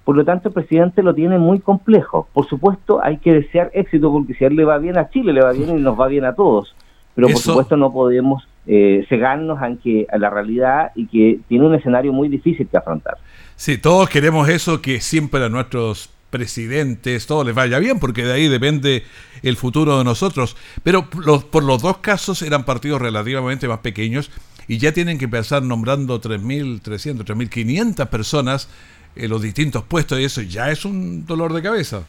Por 0.04 0.16
lo 0.16 0.24
tanto, 0.24 0.48
el 0.48 0.54
presidente 0.54 1.02
lo 1.02 1.14
tiene 1.14 1.38
muy 1.38 1.60
complejo. 1.60 2.28
Por 2.32 2.46
supuesto, 2.46 3.02
hay 3.02 3.18
que 3.18 3.32
desear 3.32 3.70
éxito, 3.74 4.12
porque 4.12 4.34
si 4.34 4.44
a 4.44 4.48
él 4.48 4.56
le 4.56 4.64
va 4.64 4.78
bien 4.78 4.98
a 4.98 5.08
Chile, 5.08 5.32
le 5.32 5.42
va 5.42 5.52
bien 5.52 5.78
y 5.78 5.80
nos 5.80 5.98
va 5.98 6.08
bien 6.08 6.24
a 6.24 6.34
todos. 6.34 6.74
Pero 7.14 7.28
por 7.28 7.38
supuesto 7.38 7.76
no 7.76 7.92
podemos 7.92 8.46
eh, 8.66 9.04
cegarnos 9.08 9.60
ante 9.62 10.06
a 10.10 10.18
la 10.18 10.30
realidad 10.30 10.90
y 10.94 11.06
que 11.06 11.40
tiene 11.48 11.66
un 11.66 11.74
escenario 11.74 12.12
muy 12.12 12.28
difícil 12.28 12.66
que 12.66 12.76
afrontar. 12.76 13.18
Sí, 13.56 13.78
todos 13.78 14.08
queremos 14.08 14.48
eso, 14.48 14.82
que 14.82 15.00
siempre 15.00 15.44
a 15.44 15.48
nuestros 15.48 16.10
presidentes, 16.34 17.28
todo 17.28 17.44
les 17.44 17.54
vaya 17.54 17.78
bien, 17.78 18.00
porque 18.00 18.24
de 18.24 18.32
ahí 18.32 18.48
depende 18.48 19.04
el 19.44 19.54
futuro 19.54 19.98
de 19.98 20.02
nosotros. 20.02 20.56
Pero 20.82 21.06
los, 21.24 21.44
por 21.44 21.62
los 21.62 21.80
dos 21.80 21.98
casos 21.98 22.42
eran 22.42 22.64
partidos 22.64 23.00
relativamente 23.00 23.68
más 23.68 23.78
pequeños 23.78 24.32
y 24.66 24.78
ya 24.78 24.90
tienen 24.90 25.16
que 25.16 25.26
empezar 25.26 25.62
nombrando 25.62 26.20
3.300, 26.20 27.24
3.500 27.24 28.08
personas 28.08 28.68
en 29.14 29.30
los 29.30 29.42
distintos 29.42 29.84
puestos 29.84 30.18
y 30.18 30.24
eso 30.24 30.42
ya 30.42 30.72
es 30.72 30.84
un 30.84 31.24
dolor 31.24 31.52
de 31.52 31.62
cabeza. 31.62 32.02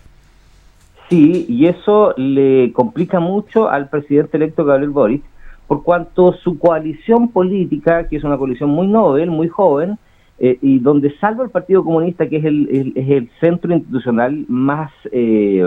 Sí, 1.07 1.45
y 1.47 1.67
eso 1.67 2.15
le 2.17 2.73
complica 2.73 3.19
mucho 3.19 3.69
al 3.69 3.89
presidente 3.89 4.37
electo 4.37 4.65
Gabriel 4.65 4.89
Boric, 4.89 5.23
por 5.67 5.83
cuanto 5.83 6.33
su 6.33 6.57
coalición 6.57 7.27
política, 7.27 8.07
que 8.07 8.17
es 8.17 8.23
una 8.23 8.39
coalición 8.39 8.71
muy 8.71 8.87
novel, 8.87 9.29
muy 9.29 9.49
joven, 9.49 9.99
eh, 10.37 10.57
y 10.61 10.79
donde 10.79 11.15
salvo 11.17 11.43
el 11.43 11.49
Partido 11.49 11.83
Comunista, 11.83 12.27
que 12.27 12.37
es 12.37 12.45
el, 12.45 12.93
es 12.95 13.09
el 13.09 13.29
centro 13.39 13.73
institucional 13.73 14.45
más, 14.49 14.91
eh, 15.11 15.65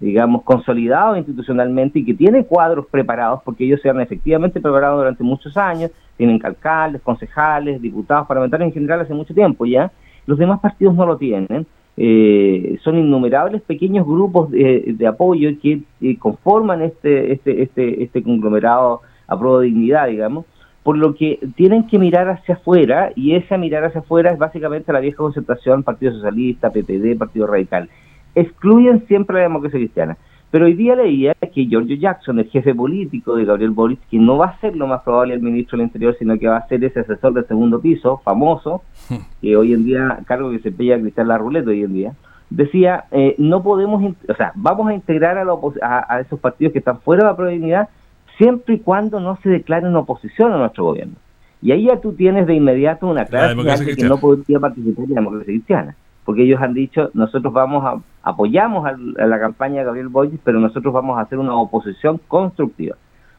digamos, 0.00 0.42
consolidado 0.42 1.16
institucionalmente 1.16 2.00
y 2.00 2.04
que 2.04 2.14
tiene 2.14 2.44
cuadros 2.44 2.86
preparados, 2.86 3.40
porque 3.44 3.64
ellos 3.64 3.80
se 3.80 3.88
han 3.88 4.00
efectivamente 4.00 4.60
preparado 4.60 4.98
durante 4.98 5.22
muchos 5.22 5.56
años, 5.56 5.92
tienen 6.16 6.40
alcaldes, 6.42 7.02
concejales, 7.02 7.80
diputados, 7.80 8.26
parlamentarios 8.26 8.68
en 8.68 8.74
general 8.74 9.00
hace 9.00 9.14
mucho 9.14 9.32
tiempo 9.32 9.64
ya, 9.64 9.92
los 10.26 10.38
demás 10.38 10.60
partidos 10.60 10.94
no 10.94 11.06
lo 11.06 11.16
tienen. 11.16 11.66
Eh, 12.00 12.78
son 12.84 12.96
innumerables 12.96 13.60
pequeños 13.62 14.06
grupos 14.06 14.52
de, 14.52 14.94
de 14.96 15.06
apoyo 15.08 15.50
que 15.60 15.82
conforman 16.18 16.82
este, 16.82 17.32
este, 17.32 17.62
este, 17.62 18.04
este 18.04 18.22
conglomerado 18.22 19.00
a 19.26 19.36
prueba 19.36 19.60
de 19.60 19.66
dignidad, 19.66 20.06
digamos, 20.06 20.46
por 20.88 20.96
lo 20.96 21.14
que 21.14 21.38
tienen 21.54 21.86
que 21.86 21.98
mirar 21.98 22.30
hacia 22.30 22.54
afuera 22.54 23.12
y 23.14 23.34
esa 23.34 23.58
mirar 23.58 23.84
hacia 23.84 24.00
afuera 24.00 24.30
es 24.32 24.38
básicamente 24.38 24.90
la 24.90 25.00
vieja 25.00 25.18
concentración 25.18 25.82
Partido 25.82 26.12
Socialista, 26.12 26.70
PPD, 26.70 27.18
Partido 27.18 27.46
Radical. 27.46 27.90
Excluyen 28.34 29.06
siempre 29.06 29.36
la 29.36 29.42
democracia 29.42 29.78
cristiana. 29.78 30.16
Pero 30.50 30.64
hoy 30.64 30.72
día 30.72 30.96
leía 30.96 31.34
que 31.34 31.66
Giorgio 31.66 31.94
Jackson, 31.94 32.38
el 32.38 32.48
jefe 32.48 32.74
político 32.74 33.36
de 33.36 33.44
Gabriel 33.44 33.72
Boric, 33.72 34.00
que 34.10 34.16
no 34.16 34.38
va 34.38 34.46
a 34.46 34.60
ser 34.60 34.76
lo 34.76 34.86
más 34.86 35.02
probable 35.02 35.34
el 35.34 35.42
ministro 35.42 35.76
del 35.76 35.88
Interior, 35.88 36.16
sino 36.18 36.38
que 36.38 36.48
va 36.48 36.56
a 36.56 36.68
ser 36.68 36.82
ese 36.82 37.00
asesor 37.00 37.34
del 37.34 37.46
segundo 37.46 37.82
piso, 37.82 38.22
famoso, 38.24 38.80
que 39.42 39.58
hoy 39.58 39.74
en 39.74 39.84
día, 39.84 40.20
cargo 40.24 40.50
que 40.50 40.60
se 40.60 40.72
pilla 40.72 40.98
Cristian 40.98 41.28
La 41.28 41.36
Ruleta 41.36 41.68
hoy 41.68 41.82
en 41.82 41.92
día, 41.92 42.14
decía, 42.48 43.04
eh, 43.10 43.34
no 43.36 43.62
podemos, 43.62 44.14
o 44.26 44.34
sea, 44.36 44.52
vamos 44.54 44.88
a 44.88 44.94
integrar 44.94 45.36
a, 45.36 45.42
a, 45.82 46.14
a, 46.14 46.20
esos 46.20 46.40
partidos 46.40 46.72
que 46.72 46.78
están 46.78 47.02
fuera 47.02 47.24
de 47.24 47.28
la 47.28 47.36
probabilidad 47.36 47.90
siempre 48.38 48.76
y 48.76 48.78
cuando 48.78 49.20
no 49.20 49.38
se 49.42 49.50
declaren 49.50 49.94
oposición 49.96 50.52
a 50.52 50.58
nuestro 50.58 50.84
gobierno. 50.84 51.16
Y 51.60 51.72
ahí 51.72 51.86
ya 51.86 52.00
tú 52.00 52.12
tienes 52.12 52.46
de 52.46 52.54
inmediato 52.54 53.06
una 53.06 53.24
clara 53.24 53.54
señal 53.54 53.84
de 53.84 53.96
que 53.96 54.04
no 54.04 54.18
podría 54.18 54.60
participar 54.60 55.04
en 55.04 55.10
la 55.10 55.20
democracia 55.20 55.46
cristiana, 55.46 55.96
porque 56.24 56.44
ellos 56.44 56.60
han 56.62 56.72
dicho, 56.72 57.10
nosotros 57.14 57.52
vamos 57.52 57.84
a, 57.84 58.00
apoyamos 58.22 58.86
a, 58.86 58.96
la 59.26 59.40
campaña 59.40 59.80
de 59.80 59.84
Gabriel 59.84 60.08
Boric, 60.08 60.40
pero 60.44 60.60
nosotros 60.60 60.94
vamos 60.94 61.18
a 61.18 61.22
hacer 61.22 61.38
una 61.38 61.54
oposición 61.56 62.20
constructiva. 62.28 62.96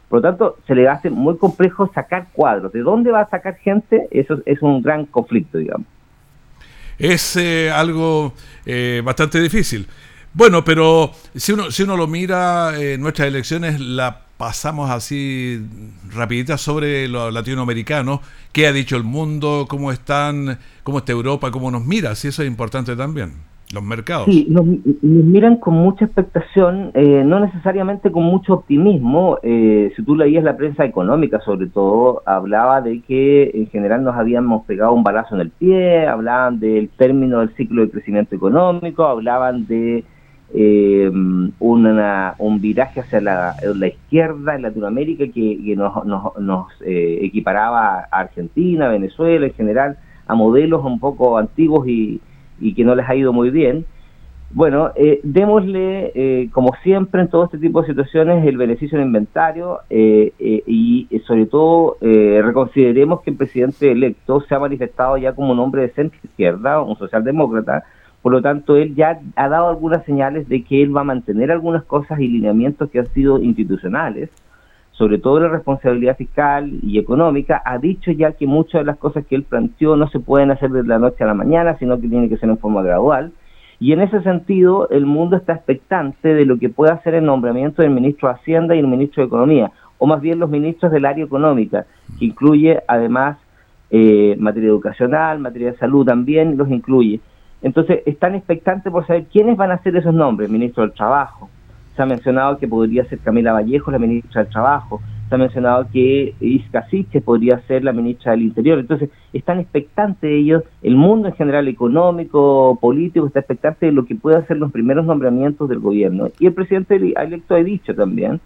Por 0.10 0.20
lo 0.20 0.29
tanto, 0.29 0.58
se 0.68 0.75
le 0.75 0.88
hace 0.89 1.10
muy 1.10 1.38
complejo 1.38 1.89
sacar 1.94 2.27
cuadros. 2.34 2.74
¿De 2.74 2.82
dónde 2.82 3.12
va 3.12 3.22
a 3.22 3.29
sacar 3.29 3.56
gente? 3.58 4.08
Eso 4.12 4.39
es 4.46 4.62
un 4.62 4.82
gran 4.82 5.06
conflicto, 5.06 5.60
digamos. 5.60 5.88
Es 6.98 7.38
eh, 7.38 7.72
algo 7.72 8.34
eh, 8.65 9.01
bastante 9.06 9.39
difícil. 9.39 9.88
Bueno, 10.34 10.63
pero 10.65 11.12
si 11.36 11.53
uno, 11.53 11.72
si 11.72 11.84
uno 11.84 11.96
lo 11.96 12.08
mira, 12.08 12.75
en 12.75 12.82
eh, 12.82 12.98
nuestras 12.98 13.27
elecciones, 13.27 13.79
la 13.79 14.22
pasamos 14.39 14.89
así 14.89 15.60
rapiditas 16.15 16.62
sobre 16.62 17.10
lo 17.10 17.29
latinoamericano, 17.29 18.22
qué 18.53 18.67
ha 18.67 18.72
dicho 18.72 18.96
el 18.96 19.03
mundo, 19.03 19.65
cómo 19.69 19.91
están, 19.91 20.58
cómo 20.84 21.00
está 21.00 21.12
Europa, 21.12 21.51
cómo 21.51 21.69
nos 21.69 21.86
mira, 21.86 22.15
si 22.15 22.29
eso 22.29 22.41
es 22.41 22.48
importante 22.48 22.96
también, 22.96 23.34
los 23.74 23.84
mercados. 23.84 24.27
Sí, 24.27 24.48
nos, 24.50 24.65
miran 25.01 25.58
con 25.58 25.74
mucha 25.74 26.05
expectación, 26.05 26.91
eh, 26.93 27.22
no 27.25 27.41
necesariamente 27.41 28.13
con 28.13 28.24
mucho 28.24 28.53
optimismo. 28.53 29.39
Eh, 29.43 29.91
si 29.98 30.03
tú 30.03 30.15
leías 30.15 30.46
la 30.46 30.55
prensa 30.55 30.86
económica, 30.86 31.41
sobre 31.41 31.67
todo, 31.67 32.24
hablaba 32.25 32.79
de 32.79 33.01
que 33.01 33.51
en 33.53 33.67
general 33.67 34.05
nos 34.05 34.15
habíamos 34.15 34.65
pegado 34.65 34.93
un 34.93 35.03
balazo 35.03 35.36
en 35.36 35.41
el 35.41 35.50
pie, 35.50 36.08
hablaban 36.08 36.62
del 36.62 36.88
término 36.88 37.39
del 37.39 37.53
ciclo 37.58 37.81
de 37.81 37.91
crecimiento 37.91 38.38
económico, 38.38 39.03
hablaban 39.03 39.67
de 39.67 40.05
eh, 40.53 41.10
un 41.12 42.62
viraje 42.62 43.01
hacia 43.01 43.22
la, 43.22 43.56
izquierda 43.88 44.56
en 44.56 44.63
Latinoamérica 44.63 45.25
que, 45.27 45.75
nos, 45.75 46.68
eh, 46.82 47.20
equiparaba 47.22 48.08
a 48.12 48.20
Argentina, 48.20 48.88
Venezuela 48.88 49.46
en 49.46 49.53
general, 49.53 49.98
a 50.27 50.36
modelos 50.36 50.84
un 50.84 51.00
poco 51.00 51.38
antiguos 51.38 51.88
y, 51.88 52.22
que 52.75 52.84
no 52.84 52.96
les 52.96 53.08
ha 53.08 53.15
ido 53.15 53.32
muy 53.32 53.51
bien. 53.51 53.86
Bueno, 54.51 54.91
eh, 54.96 55.20
démosle, 55.22 56.12
eh, 56.15 56.50
como 56.51 56.74
siempre 56.82 57.22
en 57.22 57.27
todo 57.27 57.46
este 57.46 57.60
tipo 57.60 57.82
de 57.82 57.88
situaciones, 57.89 58.44
el 58.48 58.58
beneficio 58.58 58.98
del 58.98 59.06
inventario 59.06 59.82
y 59.91 61.08
sobre 61.27 61.46
todo 61.46 61.98
reconsideremos 62.01 63.22
que 63.22 63.29
el 63.29 63.38
presidente 63.38 63.91
electo 63.91 64.41
se 64.41 64.56
ha 64.56 64.60
manifestado 64.60 65.18
ya 65.18 65.34
como 65.34 65.51
un 65.51 65.60
hombre 65.60 65.84
de 65.84 65.89
centro 65.89 66.20
izquierda, 66.24 66.82
un 66.82 66.98
socialdemócrata, 66.98 67.84
Por 68.21 68.33
lo 68.33 68.41
tanto, 68.41 68.75
él 68.75 68.95
ya 68.95 69.19
ha 69.35 69.47
dado 69.47 69.69
algunas 69.69 70.03
señales 70.05 70.49
de 70.49 70.63
que 70.63 70.83
él 70.83 70.95
va 70.95 71.01
a 71.01 71.05
mantener 71.05 71.51
algunas 71.51 71.83
cosas 71.83 72.19
y 72.19 72.27
lineamientos 72.27 72.89
que 72.89 72.99
han 72.99 73.07
sido 73.13 73.41
institucionales, 73.41 74.29
sobre 74.91 75.17
todo 75.17 75.39
la 75.39 75.47
responsabilidad 75.47 76.17
fiscal 76.17 76.69
y 76.83 76.99
económica, 76.99 77.61
ha 77.63 77.77
dicho 77.77 78.11
ya 78.11 78.33
que 78.33 78.45
muchas 78.45 78.81
de 78.81 78.85
las 78.85 78.97
cosas 78.97 79.25
que 79.25 79.35
él 79.35 79.43
planteó 79.43 79.95
no 79.95 80.09
se 80.09 80.19
pueden 80.19 80.51
hacer 80.51 80.71
de 80.71 80.83
la 80.83 80.99
noche 80.99 81.23
a 81.23 81.27
la 81.27 81.33
mañana, 81.33 81.77
sino 81.77 81.99
que 82.01 82.09
tiene 82.09 82.27
que 82.27 82.35
ser 82.35 82.49
en 82.49 82.57
forma 82.57 82.83
gradual. 82.83 83.31
Y 83.79 83.93
en 83.93 84.01
ese 84.01 84.21
sentido, 84.23 84.89
el 84.89 85.05
mundo 85.05 85.38
está 85.38 85.53
expectante 85.53 86.33
de 86.33 86.45
lo 86.45 86.59
que 86.59 86.67
pueda 86.67 86.95
hacer 86.95 87.15
el 87.15 87.23
nombramiento 87.23 87.81
del 87.81 87.91
ministro 87.91 88.27
de 88.27 88.35
Hacienda 88.35 88.75
y 88.75 88.79
el 88.79 88.88
ministro 88.88 89.23
de 89.23 89.27
Economía, 89.27 89.71
o 89.97 90.05
más 90.05 90.19
bien 90.19 90.39
los 90.39 90.49
ministros 90.49 90.91
del 90.91 91.05
área 91.05 91.23
económica, 91.23 91.85
que 92.19 92.25
incluye 92.25 92.81
además 92.85 93.38
eh, 93.89 94.35
materia 94.38 94.67
educacional, 94.67 95.39
materia 95.39 95.71
de 95.71 95.77
salud 95.77 96.05
también, 96.05 96.57
los 96.57 96.69
incluye. 96.69 97.21
Entonces, 97.61 98.01
están 98.05 98.35
expectantes 98.35 98.91
por 98.91 99.05
saber 99.05 99.25
quiénes 99.25 99.57
van 99.57 99.71
a 99.71 99.81
ser 99.83 99.95
esos 99.95 100.13
nombres, 100.13 100.49
ministro 100.49 100.83
del 100.83 100.93
Trabajo, 100.93 101.49
se 101.99 102.03
ha 102.03 102.05
mencionado 102.05 102.57
que 102.57 102.65
podría 102.65 103.03
ser 103.09 103.19
Camila 103.19 103.51
Vallejo, 103.51 103.91
la 103.91 103.99
ministra 103.99 104.41
del 104.41 104.53
Trabajo. 104.53 105.01
Se 105.27 105.35
ha 105.35 105.37
mencionado 105.37 105.85
que 105.91 106.33
Isca 106.39 106.87
Siche 106.87 107.19
podría 107.19 107.59
ser 107.67 107.83
la 107.83 107.91
ministra 107.91 108.31
del 108.31 108.43
Interior. 108.43 108.79
Entonces, 108.79 109.09
están 109.33 109.59
expectantes 109.59 110.31
ellos, 110.31 110.63
el 110.81 110.95
mundo 110.95 111.27
en 111.27 111.33
general 111.33 111.67
económico, 111.67 112.79
político, 112.79 113.27
está 113.27 113.39
expectante 113.39 113.87
de 113.87 113.91
lo 113.91 114.05
que 114.05 114.15
puedan 114.15 114.47
ser 114.47 114.55
los 114.55 114.71
primeros 114.71 115.05
nombramientos 115.05 115.67
del 115.67 115.79
gobierno. 115.79 116.29
Y 116.39 116.45
el 116.45 116.53
presidente 116.53 116.95
electo 116.95 117.55
ha 117.55 117.57
dicho 117.57 117.93
también 117.93 118.39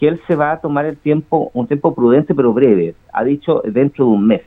que 0.00 0.08
él 0.08 0.20
se 0.26 0.34
va 0.34 0.50
a 0.50 0.60
tomar 0.60 0.84
el 0.84 0.96
tiempo, 0.96 1.52
un 1.54 1.68
tiempo 1.68 1.94
prudente 1.94 2.34
pero 2.34 2.52
breve, 2.52 2.96
ha 3.12 3.22
dicho 3.22 3.62
dentro 3.64 4.06
de 4.06 4.10
un 4.10 4.26
mes. 4.26 4.42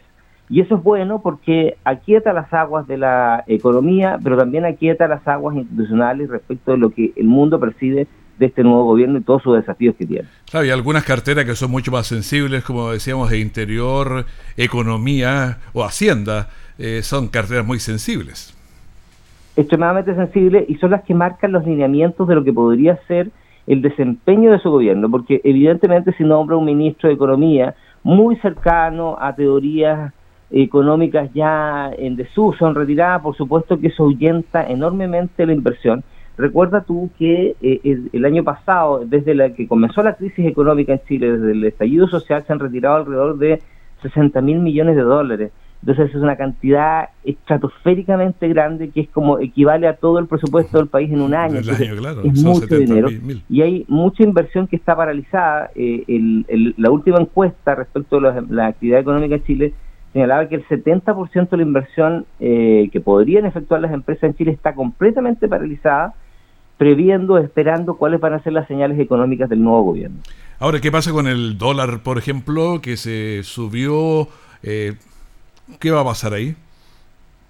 Y 0.49 0.61
eso 0.61 0.75
es 0.75 0.83
bueno 0.83 1.21
porque 1.21 1.77
aquieta 1.83 2.33
las 2.33 2.51
aguas 2.51 2.87
de 2.87 2.97
la 2.97 3.43
economía, 3.45 4.17
pero 4.23 4.35
también 4.35 4.65
aquieta 4.65 5.07
las 5.07 5.27
aguas 5.27 5.55
institucionales 5.55 6.29
respecto 6.29 6.71
de 6.71 6.77
lo 6.77 6.89
que 6.89 7.13
el 7.15 7.27
mundo 7.27 7.59
percibe 7.59 8.07
de 8.39 8.45
este 8.45 8.63
nuevo 8.63 8.85
gobierno 8.85 9.19
y 9.19 9.21
todos 9.21 9.43
sus 9.43 9.55
desafíos 9.57 9.95
que 9.95 10.07
tiene. 10.07 10.27
Claro, 10.49 10.65
y 10.65 10.71
algunas 10.71 11.03
carteras 11.03 11.45
que 11.45 11.55
son 11.55 11.69
mucho 11.69 11.91
más 11.91 12.07
sensibles, 12.07 12.63
como 12.63 12.89
decíamos, 12.89 13.29
de 13.29 13.39
interior, 13.39 14.25
economía 14.57 15.59
o 15.73 15.83
hacienda, 15.83 16.49
eh, 16.79 17.01
son 17.03 17.27
carteras 17.27 17.65
muy 17.65 17.79
sensibles. 17.79 18.55
Extremadamente 19.55 20.15
sensibles 20.15 20.67
y 20.69 20.75
son 20.75 20.91
las 20.91 21.03
que 21.03 21.13
marcan 21.13 21.51
los 21.51 21.65
lineamientos 21.65 22.27
de 22.27 22.35
lo 22.35 22.43
que 22.43 22.53
podría 22.53 22.97
ser 23.07 23.29
el 23.67 23.81
desempeño 23.83 24.51
de 24.51 24.59
su 24.59 24.71
gobierno, 24.71 25.11
porque 25.11 25.41
evidentemente 25.43 26.13
si 26.13 26.23
nombra 26.23 26.55
un 26.55 26.65
ministro 26.65 27.09
de 27.09 27.15
Economía 27.15 27.75
muy 28.01 28.37
cercano 28.37 29.17
a 29.19 29.35
teorías 29.35 30.13
económicas 30.51 31.31
ya 31.33 31.91
en 31.97 32.15
desuso, 32.15 32.67
en 32.67 32.75
retirada, 32.75 33.21
por 33.21 33.35
supuesto 33.35 33.79
que 33.79 33.87
eso 33.87 34.03
ahuyenta 34.03 34.67
enormemente 34.67 35.45
la 35.45 35.53
inversión 35.53 36.03
Recuerda 36.39 36.85
tú 36.85 37.09
que 37.19 37.57
eh, 37.61 37.99
el, 38.13 38.23
año 38.23 38.45
pasado, 38.45 39.03
desde 39.05 39.35
la 39.35 39.53
que 39.53 39.67
comenzó 39.67 40.01
la 40.01 40.15
crisis 40.15 40.45
económica 40.45 40.93
en 40.93 41.01
Chile, 41.05 41.33
desde 41.33 41.51
el 41.51 41.65
estallido 41.65 42.07
social, 42.07 42.45
se 42.47 42.53
han 42.53 42.59
retirado 42.59 42.95
alrededor 42.95 43.37
de 43.37 43.61
60 44.03 44.39
mil 44.39 44.59
millones 44.59 44.95
de 44.95 45.01
dólares. 45.01 45.51
Entonces 45.81 46.15
es 46.15 46.21
una 46.21 46.37
cantidad 46.37 47.09
estratosféricamente 47.25 48.47
grande 48.47 48.89
que 48.89 49.01
es 49.01 49.09
como 49.09 49.39
equivale 49.39 49.85
a 49.85 49.97
todo 49.97 50.17
el 50.17 50.27
presupuesto 50.27 50.77
del 50.77 50.87
país 50.87 51.11
en 51.11 51.19
un 51.19 51.33
año. 51.33 51.59
es 51.59 52.41
mucho 52.41 52.67
dinero. 52.67 53.09
Y 53.49 53.61
hay 53.61 53.83
mucha 53.89 54.23
inversión 54.23 54.65
que 54.65 54.77
está 54.77 54.95
paralizada. 54.95 55.71
Eh, 55.75 56.05
la 56.77 56.89
última 56.89 57.19
encuesta 57.19 57.75
respecto 57.75 58.15
a 58.15 58.41
la, 58.49 58.67
actividad 58.67 59.01
económica 59.01 59.35
en 59.35 59.43
Chile 59.43 59.73
señalaba 60.13 60.47
que 60.47 60.55
el 60.55 60.67
70% 60.67 61.49
de 61.49 61.57
la 61.57 61.63
inversión 61.63 62.25
eh, 62.39 62.89
que 62.91 62.99
podrían 62.99 63.45
efectuar 63.45 63.81
las 63.81 63.93
empresas 63.93 64.23
en 64.23 64.35
Chile 64.35 64.51
está 64.51 64.73
completamente 64.73 65.47
paralizada 65.47 66.13
previendo, 66.77 67.37
esperando 67.37 67.97
cuáles 67.97 68.21
van 68.21 68.33
a 68.33 68.39
ser 68.39 68.53
las 68.53 68.65
señales 68.67 68.97
económicas 68.99 69.49
del 69.49 69.61
nuevo 69.61 69.83
gobierno. 69.83 70.17
Ahora, 70.59 70.79
¿qué 70.79 70.91
pasa 70.91 71.11
con 71.11 71.27
el 71.27 71.57
dólar, 71.57 72.03
por 72.03 72.17
ejemplo, 72.17 72.79
que 72.81 72.95
se 72.95 73.43
subió? 73.43 74.29
Eh, 74.63 74.93
¿Qué 75.79 75.91
va 75.91 76.01
a 76.01 76.05
pasar 76.05 76.33
ahí? 76.33 76.55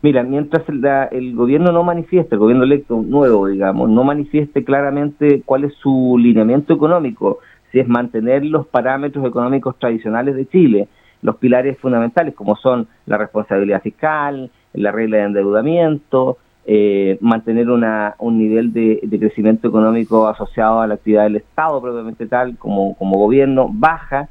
Mira, 0.02 0.24
mientras 0.24 0.63
el 1.12 1.36
gobierno 1.36 1.72
no 1.72 1.84
manifieste, 1.84 2.36
el 2.36 2.39
gobierno 2.39 2.63
electo 2.63 3.02
nuevo, 3.02 3.48
digamos, 3.48 3.89
no 3.89 4.04
manifieste 4.04 4.63
claramente 4.63 5.43
cuál 5.45 5.65
es 5.65 5.74
su 5.76 6.17
lineamiento 6.17 6.74
económico, 6.74 7.39
si 7.72 7.80
es 7.80 7.88
mantener 7.88 8.43
los 8.45 8.65
parámetros 8.65 9.26
económicos 9.28 9.78
tradicionales 9.78 10.36
de 10.36 10.48
Chile, 10.48 10.88
los 11.21 11.36
pilares 11.38 11.77
fundamentales 11.79 12.34
como 12.36 12.55
son 12.55 12.88
la 13.05 13.17
responsabilidad 13.17 13.82
fiscal, 13.82 14.49
la 14.73 14.91
regla 14.91 15.17
de 15.17 15.23
endeudamiento, 15.23 16.38
eh, 16.65 17.17
mantener 17.21 17.69
una, 17.69 18.15
un 18.19 18.38
nivel 18.38 18.71
de, 18.73 18.99
crecimiento 19.19 19.67
económico 19.67 20.27
asociado 20.27 20.82
a 20.82 20.88
la 20.88 20.95
actividad 20.95 21.23
del 21.23 21.38
Estado 21.38 21.82
propiamente 21.82 22.27
tal, 22.27 22.58
como, 22.58 22.95
como 22.95 23.17
gobierno, 23.17 23.69
baja. 23.71 24.29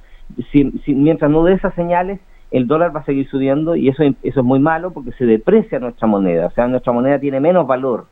Si, 0.53 0.65
mientras 0.87 1.31
no 1.31 1.43
dé 1.45 1.55
esas 1.55 1.75
señales, 1.75 2.21
el 2.51 2.67
dólar 2.67 2.95
va 2.95 3.01
a 3.01 3.05
seguir 3.05 3.29
subiendo 3.29 3.77
y 3.77 3.89
eso, 3.89 4.03
eso 4.05 4.41
es 4.41 4.47
muy 4.47 4.59
malo 4.59 4.93
porque 4.93 5.13
se 5.13 5.27
deprecia 5.27 5.79
nuestra 5.79 6.07
moneda, 6.07 6.47
o 6.47 6.51
sea, 6.53 6.69
nuestra 6.69 6.93
moneda 6.93 7.19
tiene 7.19 7.41
menos 7.41 7.67
valor 7.67 8.07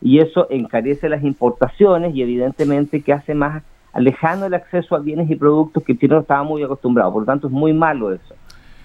y 0.00 0.20
eso 0.20 0.46
encarece 0.50 1.08
las 1.08 1.22
importaciones 1.24 2.14
y 2.14 2.22
evidentemente 2.22 3.02
que 3.02 3.12
hace 3.12 3.34
más 3.34 3.62
alejando 3.92 4.46
el 4.46 4.54
acceso 4.54 4.94
a 4.94 5.00
bienes 5.00 5.30
y 5.30 5.36
productos 5.36 5.82
que 5.82 5.96
Chile 5.96 6.14
no 6.14 6.20
estaba 6.20 6.42
muy 6.42 6.62
acostumbrado, 6.62 7.12
por 7.12 7.22
lo 7.22 7.26
tanto 7.26 7.46
es 7.46 7.52
muy 7.52 7.72
malo 7.72 8.12
eso. 8.12 8.34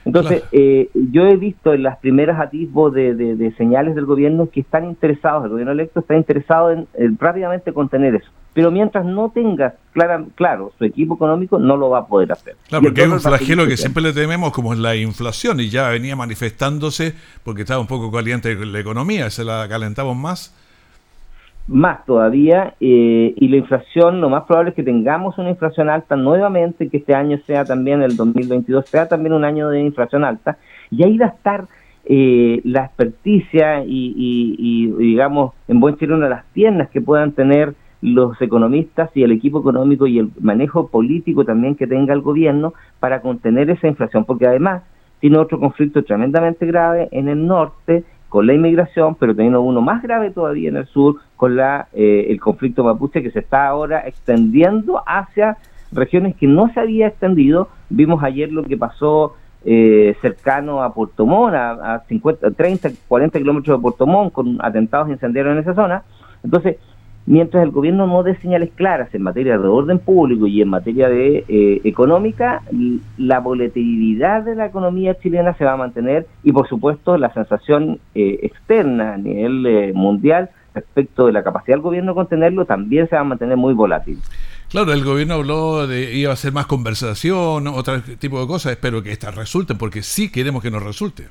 Entonces, 0.05 0.43
eh, 0.51 0.89
yo 0.93 1.25
he 1.25 1.37
visto 1.37 1.73
en 1.73 1.83
las 1.83 1.97
primeras 1.97 2.39
atisbos 2.39 2.93
de, 2.93 3.53
señales 3.57 3.95
del 3.95 4.05
gobierno 4.05 4.49
que 4.49 4.59
están 4.59 4.85
interesados, 4.85 5.45
el 5.45 5.51
gobierno 5.51 5.71
electo 5.71 6.01
está 6.01 6.15
interesado 6.17 6.71
en, 6.71 6.87
rápidamente 7.17 7.71
contener 7.71 8.15
eso. 8.15 8.29
Pero 8.53 8.69
mientras 8.69 9.05
no 9.05 9.31
tenga 9.33 9.75
clara, 9.93 10.23
claro 10.35 10.73
su 10.77 10.83
equipo 10.83 11.15
económico, 11.15 11.57
no 11.57 11.77
lo 11.77 11.89
va 11.89 11.99
a 11.99 12.07
poder 12.07 12.33
hacer. 12.33 12.55
Claro, 12.67 12.83
porque 12.83 13.01
hay 13.01 13.07
un 13.07 13.21
flagelo 13.21 13.65
que 13.65 13.77
siempre 13.77 14.03
le 14.03 14.13
tememos 14.13 14.51
como 14.51 14.73
es 14.73 14.79
la 14.79 14.95
inflación 14.95 15.59
y 15.59 15.69
ya 15.69 15.87
venía 15.89 16.15
manifestándose 16.15 17.15
porque 17.43 17.61
estaba 17.61 17.79
un 17.79 17.87
poco 17.87 18.11
caliente 18.11 18.53
la 18.55 18.79
economía, 18.79 19.29
se 19.29 19.43
la 19.43 19.67
calentamos 19.69 20.15
más 20.17 20.53
más 21.67 22.05
todavía 22.05 22.75
eh, 22.81 23.33
y 23.37 23.47
la 23.47 23.57
inflación 23.57 24.19
lo 24.19 24.29
más 24.29 24.43
probable 24.43 24.71
es 24.71 24.75
que 24.75 24.83
tengamos 24.83 25.37
una 25.37 25.49
inflación 25.49 25.89
alta 25.89 26.15
nuevamente 26.15 26.89
que 26.89 26.97
este 26.97 27.15
año 27.15 27.39
sea 27.47 27.63
también 27.63 28.01
el 28.01 28.17
2022 28.17 28.85
sea 28.85 29.07
también 29.07 29.33
un 29.33 29.45
año 29.45 29.69
de 29.69 29.79
inflación 29.79 30.25
alta 30.25 30.57
y 30.91 31.03
ahí 31.03 31.17
va 31.17 31.27
a 31.27 31.29
estar 31.29 31.67
eh, 32.05 32.59
la 32.65 32.85
experticia 32.85 33.85
y, 33.85 34.93
digamos 34.97 35.53
en 35.69 35.79
buen 35.79 35.95
chile 35.95 36.17
de 36.17 36.29
las 36.29 36.43
piernas 36.47 36.89
que 36.89 36.99
puedan 36.99 37.31
tener 37.31 37.75
los 38.01 38.41
economistas 38.41 39.09
y 39.15 39.23
el 39.23 39.31
equipo 39.31 39.61
económico 39.61 40.05
y 40.05 40.19
el 40.19 40.31
manejo 40.41 40.89
político 40.89 41.45
también 41.45 41.75
que 41.75 41.87
tenga 41.87 42.13
el 42.13 42.19
gobierno 42.19 42.73
para 42.99 43.21
contener 43.21 43.69
esa 43.69 43.87
inflación 43.87 44.25
porque 44.25 44.47
además 44.47 44.83
tiene 45.21 45.37
otro 45.37 45.57
conflicto 45.57 46.03
tremendamente 46.03 46.65
grave 46.65 47.07
en 47.13 47.29
el 47.29 47.47
norte 47.47 48.03
con 48.33 48.47
la 48.47 48.55
inmigración, 48.55 49.13
pero 49.13 49.35
teniendo 49.35 49.61
uno 49.61 49.79
más 49.79 50.01
grave 50.01 50.31
todavía 50.31 50.67
en 50.67 50.77
el 50.77 50.87
sur, 50.87 51.17
con 51.35 51.55
la, 51.55 51.87
eh, 51.93 52.25
el 52.29 52.39
conflicto 52.39 52.83
mapuche 52.83 53.21
que 53.21 53.29
se 53.29 53.37
está 53.37 53.67
ahora 53.67 54.07
extendiendo 54.07 55.03
hacia 55.05 55.57
regiones 55.91 56.35
que 56.37 56.47
no 56.47 56.67
se 56.73 56.79
había 56.79 57.09
extendido. 57.09 57.69
Vimos 57.91 58.23
ayer 58.23 58.51
lo 58.51 58.63
que 58.63 58.75
pasó 58.75 59.35
eh, 59.65 60.15
cercano 60.19 60.81
a 60.81 60.95
Puerto 60.95 61.27
Montt, 61.27 61.53
a, 61.53 62.01
50, 62.07 62.49
30, 62.49 62.89
40 63.07 63.37
kilómetros 63.37 63.77
de 63.77 63.81
Puerto 63.83 64.07
Montt, 64.07 64.33
con 64.33 64.57
atentados 64.65 65.09
incendiarios 65.09 65.53
en 65.53 65.61
esa 65.61 65.75
zona. 65.75 66.01
Entonces, 66.43 66.77
mientras 67.25 67.63
el 67.63 67.71
gobierno 67.71 68.07
no 68.07 68.23
dé 68.23 68.35
señales 68.37 68.69
claras 68.75 69.13
en 69.13 69.23
materia 69.23 69.57
de 69.57 69.67
orden 69.67 69.99
público 69.99 70.47
y 70.47 70.61
en 70.61 70.69
materia 70.69 71.09
de 71.09 71.45
eh, 71.47 71.81
económica, 71.83 72.61
la 73.17 73.39
volatilidad 73.39 74.43
de 74.43 74.55
la 74.55 74.65
economía 74.65 75.17
chilena 75.19 75.53
se 75.55 75.65
va 75.65 75.73
a 75.73 75.77
mantener 75.77 76.27
y 76.43 76.51
por 76.51 76.67
supuesto 76.67 77.17
la 77.17 77.33
sensación 77.33 77.99
eh, 78.15 78.39
externa 78.43 79.13
a 79.13 79.17
nivel 79.17 79.65
eh, 79.65 79.93
mundial 79.93 80.49
respecto 80.73 81.27
de 81.27 81.33
la 81.33 81.43
capacidad 81.43 81.75
del 81.75 81.83
gobierno 81.83 82.11
de 82.11 82.15
contenerlo 82.15 82.65
también 82.65 83.07
se 83.07 83.15
va 83.15 83.21
a 83.21 83.25
mantener 83.25 83.57
muy 83.57 83.73
volátil. 83.73 84.17
Claro, 84.69 84.91
el 84.91 85.03
gobierno 85.03 85.35
habló 85.35 85.85
de 85.85 86.15
iba 86.15 86.31
a 86.31 86.33
hacer 86.33 86.51
más 86.51 86.65
conversación, 86.65 87.67
otro 87.67 88.01
tipo 88.19 88.41
de 88.41 88.47
cosas, 88.47 88.71
espero 88.71 89.03
que 89.03 89.11
estas 89.11 89.35
resulten 89.35 89.77
porque 89.77 90.01
sí 90.01 90.31
queremos 90.31 90.63
que 90.63 90.71
nos 90.71 90.83
resulte. 90.83 91.27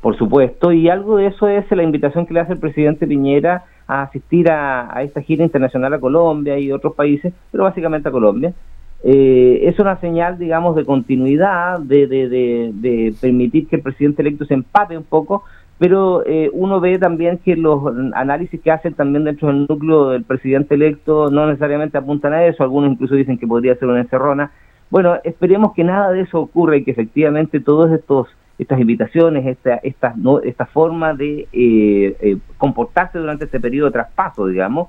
Por 0.00 0.16
supuesto, 0.16 0.72
y 0.72 0.88
algo 0.88 1.16
de 1.16 1.26
eso 1.26 1.48
es 1.48 1.64
la 1.70 1.82
invitación 1.82 2.26
que 2.26 2.34
le 2.34 2.40
hace 2.40 2.52
el 2.52 2.58
presidente 2.58 3.06
Piñera 3.06 3.64
a 3.88 4.02
asistir 4.02 4.50
a, 4.50 5.02
esta 5.02 5.22
gira 5.22 5.42
internacional 5.42 5.94
a 5.94 5.98
Colombia 5.98 6.58
y 6.58 6.70
otros 6.70 6.94
países, 6.94 7.32
pero 7.50 7.64
básicamente 7.64 8.08
a 8.08 8.12
Colombia. 8.12 8.52
Eh, 9.02 9.60
es 9.62 9.78
una 9.78 9.98
señal, 10.00 10.38
digamos, 10.38 10.76
de 10.76 10.84
continuidad, 10.84 11.78
de, 11.80 12.06
de, 12.06 13.14
permitir 13.20 13.66
que 13.66 13.76
el 13.76 13.82
presidente 13.82 14.22
electo 14.22 14.44
se 14.44 14.54
empate 14.54 14.96
un 14.96 15.04
poco, 15.04 15.44
pero 15.78 16.22
eh, 16.26 16.50
uno 16.52 16.80
ve 16.80 16.98
también 16.98 17.38
que 17.38 17.56
los 17.56 17.82
análisis 18.14 18.60
que 18.60 18.70
hacen 18.70 18.94
también 18.94 19.24
dentro 19.24 19.48
del 19.48 19.66
núcleo 19.68 20.10
del 20.10 20.24
presidente 20.24 20.74
electo 20.74 21.30
no 21.30 21.46
necesariamente 21.46 21.96
apuntan 21.96 22.32
a 22.34 22.44
eso, 22.44 22.64
algunos 22.64 22.92
incluso 22.92 23.14
dicen 23.14 23.38
que 23.38 23.46
podría 23.46 23.76
ser 23.76 23.88
una 23.88 24.00
encerrona. 24.00 24.50
Bueno, 24.90 25.16
esperemos 25.24 25.72
que 25.74 25.84
nada 25.84 26.12
de 26.12 26.22
eso 26.22 26.40
ocurra 26.40 26.76
y 26.76 26.84
que 26.84 26.90
efectivamente 26.90 27.60
todos 27.60 27.92
estos 27.92 28.28
estas 28.58 28.80
invitaciones, 28.80 29.46
esta, 29.46 29.76
esta, 29.76 30.14
no, 30.16 30.40
esta 30.40 30.66
forma 30.66 31.14
de 31.14 31.48
eh, 31.52 32.16
eh, 32.20 32.38
comportarse 32.56 33.18
durante 33.18 33.44
este 33.44 33.60
periodo 33.60 33.86
de 33.86 33.92
traspaso, 33.92 34.46
digamos, 34.46 34.88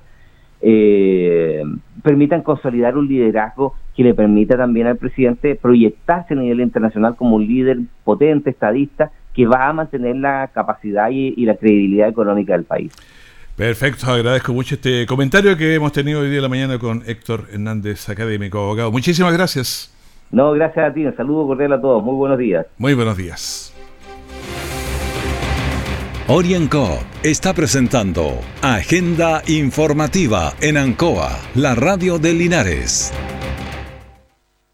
eh, 0.61 1.63
permitan 2.03 2.41
consolidar 2.41 2.97
un 2.97 3.07
liderazgo 3.07 3.75
que 3.95 4.03
le 4.03 4.13
permita 4.13 4.57
también 4.57 4.87
al 4.87 4.97
presidente 4.97 5.55
proyectarse 5.55 6.33
a 6.33 6.37
nivel 6.37 6.61
internacional 6.61 7.15
como 7.15 7.35
un 7.35 7.47
líder 7.47 7.79
potente, 8.03 8.49
estadista, 8.49 9.11
que 9.33 9.45
va 9.45 9.69
a 9.69 9.73
mantener 9.73 10.15
la 10.15 10.49
capacidad 10.53 11.09
y, 11.11 11.33
y 11.37 11.45
la 11.45 11.55
credibilidad 11.55 12.09
económica 12.09 12.53
del 12.53 12.63
país. 12.63 12.91
Perfecto, 13.55 14.07
agradezco 14.07 14.53
mucho 14.53 14.75
este 14.75 15.05
comentario 15.05 15.55
que 15.57 15.75
hemos 15.75 15.91
tenido 15.91 16.21
hoy 16.21 16.27
día 16.27 16.37
de 16.37 16.41
la 16.41 16.49
mañana 16.49 16.79
con 16.79 17.03
Héctor 17.05 17.47
Hernández, 17.51 18.09
académico 18.09 18.57
abogado. 18.57 18.91
Muchísimas 18.91 19.33
gracias. 19.33 19.93
No, 20.31 20.51
gracias 20.51 20.91
a 20.91 20.93
ti, 20.93 21.05
un 21.05 21.15
saludo 21.15 21.47
cordial 21.47 21.73
a 21.73 21.81
todos, 21.81 22.03
muy 22.03 22.15
buenos 22.15 22.37
días. 22.37 22.65
Muy 22.77 22.93
buenos 22.93 23.17
días. 23.17 23.73
Orienco 26.27 26.99
está 27.23 27.55
presentando 27.55 28.39
Agenda 28.61 29.41
Informativa 29.47 30.53
en 30.61 30.77
Ancoa, 30.77 31.39
la 31.55 31.73
radio 31.73 32.19
de 32.19 32.33
Linares. 32.33 33.11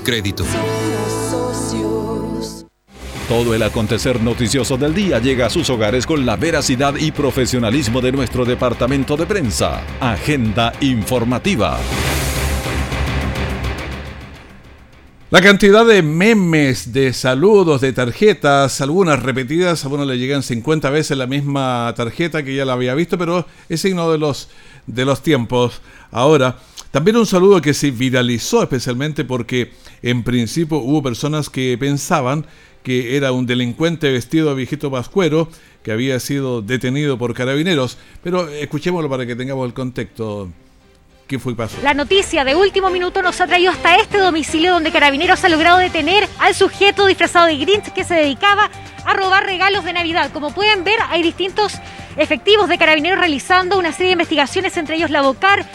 crédito. 0.00 0.44
Todo 3.28 3.54
el 3.54 3.62
acontecer 3.62 4.20
noticioso 4.20 4.76
del 4.76 4.94
día 4.94 5.18
llega 5.18 5.46
a 5.46 5.50
sus 5.50 5.70
hogares 5.70 6.06
con 6.06 6.26
la 6.26 6.36
veracidad 6.36 6.94
y 6.96 7.10
profesionalismo 7.10 8.02
de 8.02 8.12
nuestro 8.12 8.44
departamento 8.44 9.16
de 9.16 9.24
prensa. 9.24 9.82
Agenda 9.98 10.74
informativa. 10.80 11.78
La 15.30 15.40
cantidad 15.40 15.84
de 15.84 16.02
memes, 16.02 16.92
de 16.92 17.12
saludos, 17.12 17.80
de 17.80 17.92
tarjetas, 17.92 18.80
algunas 18.80 19.20
repetidas, 19.20 19.84
a 19.84 19.88
uno 19.88 20.04
le 20.04 20.16
llegan 20.16 20.44
50 20.44 20.90
veces 20.90 21.16
la 21.16 21.26
misma 21.26 21.92
tarjeta 21.96 22.44
que 22.44 22.54
ya 22.54 22.64
la 22.64 22.74
había 22.74 22.94
visto, 22.94 23.18
pero 23.18 23.44
es 23.68 23.80
signo 23.80 24.12
de 24.12 24.18
los, 24.18 24.48
de 24.86 25.04
los 25.04 25.22
tiempos. 25.22 25.80
Ahora, 26.12 26.58
también 26.94 27.16
un 27.16 27.26
saludo 27.26 27.60
que 27.60 27.74
se 27.74 27.90
viralizó 27.90 28.62
especialmente 28.62 29.24
porque 29.24 29.72
en 30.00 30.22
principio 30.22 30.78
hubo 30.78 31.02
personas 31.02 31.50
que 31.50 31.76
pensaban 31.76 32.46
que 32.84 33.16
era 33.16 33.32
un 33.32 33.46
delincuente 33.46 34.12
vestido 34.12 34.50
de 34.50 34.54
viejito 34.54 34.92
pascuero 34.92 35.48
que 35.82 35.90
había 35.90 36.20
sido 36.20 36.62
detenido 36.62 37.18
por 37.18 37.34
carabineros, 37.34 37.98
pero 38.22 38.48
escuchémoslo 38.48 39.10
para 39.10 39.26
que 39.26 39.34
tengamos 39.34 39.66
el 39.66 39.74
contexto. 39.74 40.52
¿Qué 41.26 41.40
fue 41.40 41.56
pasó? 41.56 41.78
La 41.82 41.94
noticia 41.94 42.44
de 42.44 42.54
último 42.54 42.90
minuto 42.90 43.22
nos 43.22 43.40
ha 43.40 43.48
traído 43.48 43.72
hasta 43.72 43.96
este 43.96 44.18
domicilio 44.18 44.70
donde 44.70 44.92
Carabineros 44.92 45.42
ha 45.42 45.48
logrado 45.48 45.78
detener 45.78 46.28
al 46.38 46.54
sujeto 46.54 47.06
disfrazado 47.06 47.46
de 47.46 47.56
Grinch 47.56 47.92
que 47.92 48.04
se 48.04 48.14
dedicaba 48.14 48.70
a 49.04 49.14
robar 49.14 49.46
regalos 49.46 49.84
de 49.84 49.94
Navidad. 49.94 50.30
Como 50.32 50.54
pueden 50.54 50.84
ver, 50.84 51.00
hay 51.10 51.24
distintos 51.24 51.72
efectivos 52.16 52.68
de 52.68 52.78
Carabineros 52.78 53.18
realizando 53.18 53.78
una 53.78 53.90
serie 53.90 54.08
de 54.08 54.12
investigaciones, 54.12 54.76
entre 54.76 54.94
ellos 54.94 55.10
la 55.10 55.22
Bocar, 55.22 55.66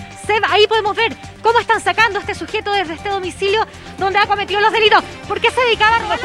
Ahí 0.50 0.68
podemos 0.68 0.96
ver 0.96 1.15
cómo 1.42 1.60
están 1.60 1.82
sacando 1.82 2.20
a 2.20 2.22
este 2.22 2.36
sujeto 2.36 2.72
desde 2.72 2.94
este 2.94 3.10
domicilio 3.10 3.65
donde 3.98 4.20
ha 4.20 4.28
cometido 4.28 4.62
los 4.62 4.72
delitos. 4.72 5.04
¿Por 5.28 5.39
qué 5.39 5.52
se 5.52 5.62
dedicaba 5.62 5.98
a 5.98 6.00
robar? 6.00 6.20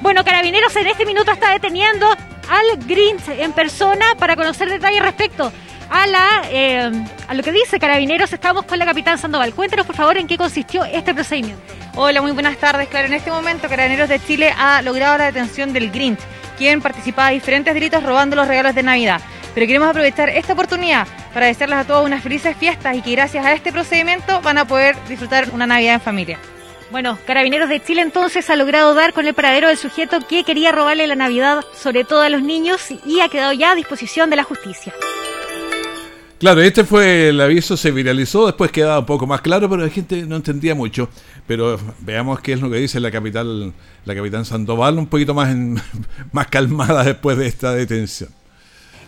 Bueno, 0.00 0.24
Carabineros 0.24 0.74
en 0.76 0.86
este 0.86 1.06
minuto 1.06 1.30
está 1.32 1.50
deteniendo 1.50 2.06
al 2.08 2.84
Grinch 2.86 3.28
en 3.28 3.52
persona 3.52 4.14
para 4.18 4.36
conocer 4.36 4.68
detalles 4.68 5.02
respecto 5.02 5.52
a, 5.90 6.06
la, 6.06 6.42
eh, 6.50 6.90
a 7.28 7.34
lo 7.34 7.42
que 7.42 7.52
dice 7.52 7.78
Carabineros. 7.78 8.32
Estamos 8.32 8.64
con 8.64 8.78
la 8.78 8.84
capitán 8.84 9.18
Sandoval. 9.18 9.54
Cuéntenos, 9.54 9.86
por 9.86 9.96
favor, 9.96 10.18
en 10.18 10.26
qué 10.26 10.36
consistió 10.36 10.84
este 10.84 11.14
procedimiento. 11.14 11.62
Hola, 11.94 12.20
muy 12.20 12.32
buenas 12.32 12.56
tardes. 12.56 12.88
Claro, 12.88 13.06
en 13.06 13.14
este 13.14 13.30
momento 13.30 13.68
Carabineros 13.68 14.08
de 14.08 14.18
Chile 14.18 14.52
ha 14.56 14.82
logrado 14.82 15.18
la 15.18 15.26
detención 15.26 15.72
del 15.72 15.90
Grinch, 15.90 16.20
quien 16.58 16.82
participaba 16.82 17.28
de 17.28 17.34
diferentes 17.34 17.72
delitos 17.72 18.02
robando 18.02 18.36
los 18.36 18.48
regalos 18.48 18.74
de 18.74 18.82
Navidad. 18.82 19.20
Pero 19.54 19.66
queremos 19.66 19.88
aprovechar 19.88 20.28
esta 20.30 20.52
oportunidad 20.52 21.06
para 21.32 21.46
desearles 21.46 21.78
a 21.78 21.84
todos 21.84 22.04
unas 22.04 22.22
felices 22.22 22.56
fiestas 22.56 22.96
y 22.96 23.02
que 23.02 23.12
gracias 23.12 23.44
a 23.46 23.52
este 23.52 23.72
procedimiento 23.72 24.40
van 24.42 24.58
a 24.58 24.66
poder 24.66 24.96
disfrutar 25.08 25.48
una 25.52 25.66
Navidad 25.66 25.94
en 25.94 26.00
familia. 26.00 26.38
Bueno, 26.90 27.18
Carabineros 27.26 27.68
de 27.68 27.82
Chile 27.82 28.02
entonces 28.02 28.50
ha 28.50 28.56
logrado 28.56 28.94
dar 28.94 29.12
con 29.12 29.26
el 29.26 29.34
paradero 29.34 29.68
del 29.68 29.76
sujeto 29.76 30.18
que 30.28 30.44
quería 30.44 30.70
robarle 30.72 31.06
la 31.06 31.14
Navidad, 31.16 31.64
sobre 31.74 32.04
todo 32.04 32.20
a 32.20 32.28
los 32.28 32.42
niños, 32.42 32.82
y 33.06 33.20
ha 33.20 33.28
quedado 33.28 33.52
ya 33.52 33.72
a 33.72 33.74
disposición 33.74 34.28
de 34.30 34.36
la 34.36 34.44
justicia. 34.44 34.92
Claro, 36.38 36.60
este 36.60 36.84
fue 36.84 37.28
el 37.30 37.40
aviso, 37.40 37.76
se 37.76 37.90
viralizó, 37.90 38.46
después 38.46 38.70
quedaba 38.70 38.98
un 38.98 39.06
poco 39.06 39.26
más 39.26 39.40
claro, 39.40 39.68
pero 39.70 39.82
la 39.82 39.88
gente 39.88 40.22
no 40.26 40.36
entendía 40.36 40.74
mucho. 40.74 41.08
Pero 41.46 41.78
veamos 42.00 42.40
qué 42.40 42.52
es 42.52 42.60
lo 42.60 42.68
que 42.70 42.76
dice 42.76 43.00
la 43.00 43.10
capital, 43.10 43.72
la 44.04 44.14
capitán 44.14 44.44
Sandoval, 44.44 44.98
un 44.98 45.06
poquito 45.06 45.32
más, 45.32 45.50
en- 45.50 45.80
más 46.32 46.48
calmada 46.48 47.02
después 47.02 47.38
de 47.38 47.46
esta 47.46 47.72
detención. 47.72 48.30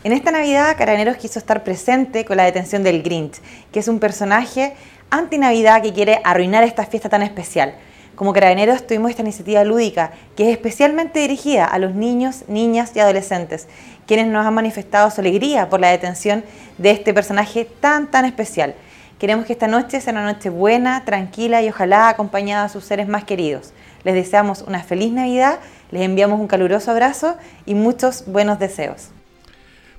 En 0.06 0.12
esta 0.12 0.30
Navidad, 0.30 0.76
Carabineros 0.78 1.16
quiso 1.16 1.40
estar 1.40 1.64
presente 1.64 2.24
con 2.24 2.36
la 2.36 2.44
detención 2.44 2.84
del 2.84 3.02
Grinch, 3.02 3.40
que 3.72 3.80
es 3.80 3.88
un 3.88 3.98
personaje 3.98 4.74
anti-Navidad 5.10 5.82
que 5.82 5.92
quiere 5.92 6.20
arruinar 6.22 6.62
esta 6.62 6.86
fiesta 6.86 7.08
tan 7.08 7.22
especial. 7.22 7.74
Como 8.14 8.32
Carabineros 8.32 8.86
tuvimos 8.86 9.10
esta 9.10 9.22
iniciativa 9.22 9.64
lúdica 9.64 10.12
que 10.36 10.44
es 10.44 10.50
especialmente 10.50 11.18
dirigida 11.18 11.64
a 11.64 11.80
los 11.80 11.96
niños, 11.96 12.44
niñas 12.46 12.92
y 12.94 13.00
adolescentes, 13.00 13.66
quienes 14.06 14.28
nos 14.28 14.46
han 14.46 14.54
manifestado 14.54 15.10
su 15.10 15.22
alegría 15.22 15.68
por 15.68 15.80
la 15.80 15.90
detención 15.90 16.44
de 16.78 16.92
este 16.92 17.12
personaje 17.12 17.64
tan, 17.80 18.08
tan 18.08 18.26
especial. 18.26 18.76
Queremos 19.18 19.44
que 19.44 19.54
esta 19.54 19.66
noche 19.66 20.00
sea 20.00 20.12
una 20.12 20.32
noche 20.32 20.50
buena, 20.50 21.04
tranquila 21.04 21.62
y 21.62 21.68
ojalá 21.68 22.10
acompañada 22.10 22.62
de 22.62 22.68
sus 22.68 22.84
seres 22.84 23.08
más 23.08 23.24
queridos. 23.24 23.72
Les 24.04 24.14
deseamos 24.14 24.62
una 24.62 24.84
feliz 24.84 25.10
Navidad, 25.10 25.58
les 25.90 26.02
enviamos 26.02 26.38
un 26.38 26.46
caluroso 26.46 26.92
abrazo 26.92 27.36
y 27.64 27.74
muchos 27.74 28.22
buenos 28.28 28.60
deseos. 28.60 29.10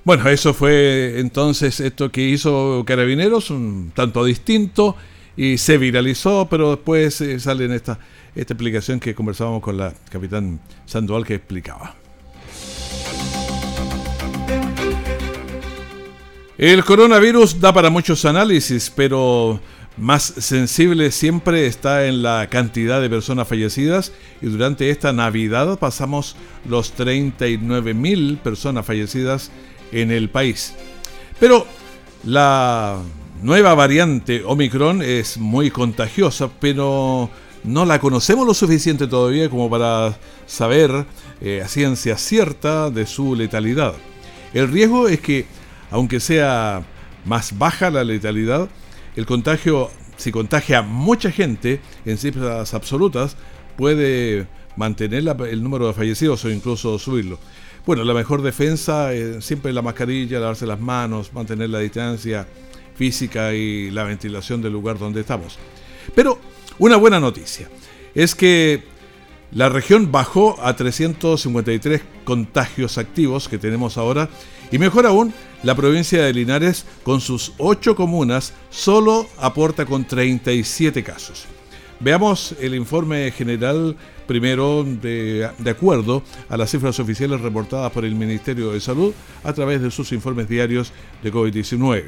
Bueno, 0.08 0.26
eso 0.30 0.54
fue 0.54 1.20
entonces 1.20 1.80
esto 1.80 2.10
que 2.10 2.22
hizo 2.22 2.82
Carabineros, 2.86 3.50
un 3.50 3.92
tanto 3.94 4.24
distinto, 4.24 4.96
y 5.36 5.58
se 5.58 5.76
viralizó, 5.76 6.48
pero 6.48 6.70
después 6.70 7.20
eh, 7.20 7.38
sale 7.38 7.66
en 7.66 7.72
esta, 7.72 7.98
esta 8.34 8.54
explicación 8.54 9.00
que 9.00 9.14
conversábamos 9.14 9.60
con 9.60 9.76
la 9.76 9.92
capitán 10.10 10.60
Sandoval 10.86 11.26
que 11.26 11.34
explicaba. 11.34 11.94
El 16.56 16.82
coronavirus 16.86 17.60
da 17.60 17.74
para 17.74 17.90
muchos 17.90 18.24
análisis, 18.24 18.88
pero 18.88 19.60
más 19.98 20.22
sensible 20.22 21.10
siempre 21.10 21.66
está 21.66 22.06
en 22.06 22.22
la 22.22 22.46
cantidad 22.48 23.02
de 23.02 23.10
personas 23.10 23.46
fallecidas 23.46 24.14
y 24.40 24.46
durante 24.46 24.88
esta 24.88 25.12
Navidad 25.12 25.78
pasamos 25.78 26.34
los 26.66 26.96
39.000 26.96 28.38
personas 28.38 28.86
fallecidas 28.86 29.50
en 29.92 30.10
el 30.10 30.28
país. 30.28 30.74
Pero 31.40 31.66
la 32.24 33.00
nueva 33.42 33.74
variante 33.74 34.42
Omicron 34.44 35.02
es 35.02 35.38
muy 35.38 35.70
contagiosa, 35.70 36.50
pero 36.60 37.30
no 37.64 37.84
la 37.84 38.00
conocemos 38.00 38.46
lo 38.46 38.54
suficiente 38.54 39.06
todavía 39.06 39.48
como 39.48 39.70
para 39.70 40.18
saber 40.46 41.06
eh, 41.40 41.62
a 41.64 41.68
ciencia 41.68 42.16
cierta 42.16 42.90
de 42.90 43.06
su 43.06 43.34
letalidad. 43.34 43.94
El 44.54 44.68
riesgo 44.68 45.08
es 45.08 45.20
que, 45.20 45.46
aunque 45.90 46.20
sea 46.20 46.82
más 47.24 47.58
baja 47.58 47.90
la 47.90 48.04
letalidad, 48.04 48.68
el 49.16 49.26
contagio, 49.26 49.90
si 50.16 50.32
contagia 50.32 50.78
a 50.78 50.82
mucha 50.82 51.30
gente 51.30 51.80
en 52.04 52.18
cifras 52.18 52.74
absolutas, 52.74 53.36
puede 53.76 54.46
mantener 54.76 55.24
el 55.50 55.62
número 55.62 55.88
de 55.88 55.92
fallecidos 55.92 56.44
o 56.44 56.50
incluso 56.50 56.98
subirlo. 56.98 57.38
Bueno, 57.88 58.04
la 58.04 58.12
mejor 58.12 58.42
defensa 58.42 59.14
es 59.14 59.42
siempre 59.42 59.72
la 59.72 59.80
mascarilla, 59.80 60.38
lavarse 60.38 60.66
las 60.66 60.78
manos, 60.78 61.32
mantener 61.32 61.70
la 61.70 61.78
distancia 61.78 62.46
física 62.94 63.54
y 63.54 63.90
la 63.90 64.04
ventilación 64.04 64.60
del 64.60 64.74
lugar 64.74 64.98
donde 64.98 65.22
estamos. 65.22 65.58
Pero 66.14 66.38
una 66.78 66.96
buena 66.96 67.18
noticia 67.18 67.66
es 68.14 68.34
que 68.34 68.82
la 69.52 69.70
región 69.70 70.12
bajó 70.12 70.58
a 70.62 70.76
353 70.76 72.02
contagios 72.24 72.98
activos 72.98 73.48
que 73.48 73.56
tenemos 73.56 73.96
ahora 73.96 74.28
y 74.70 74.76
mejor 74.78 75.06
aún, 75.06 75.32
la 75.62 75.74
provincia 75.74 76.22
de 76.22 76.34
Linares 76.34 76.84
con 77.04 77.22
sus 77.22 77.54
8 77.56 77.96
comunas 77.96 78.52
solo 78.68 79.26
aporta 79.38 79.86
con 79.86 80.04
37 80.04 81.02
casos. 81.02 81.46
Veamos 82.00 82.54
el 82.60 82.74
informe 82.74 83.30
general 83.30 83.96
primero 84.28 84.84
de, 84.84 85.50
acuerdo 85.68 86.22
a 86.48 86.56
las 86.56 86.70
cifras 86.70 87.00
oficiales 87.00 87.40
reportadas 87.40 87.90
por 87.90 88.04
el 88.04 88.14
Ministerio 88.14 88.70
de 88.70 88.80
Salud 88.80 89.12
a 89.42 89.52
través 89.52 89.82
de 89.82 89.90
sus 89.90 90.12
informes 90.12 90.48
diarios 90.48 90.92
de 91.22 91.32
COVID-19. 91.32 92.04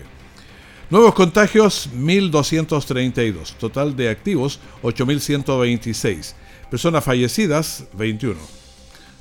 Nuevos 0.91 1.15
contagios 1.15 1.91
1.232, 1.97 3.55
total 3.55 3.97
de 3.97 4.11
activos 4.11 4.61
8.126, 4.83 6.35
personas 6.71 7.03
fallecidas 7.03 7.87
21, 7.95 8.39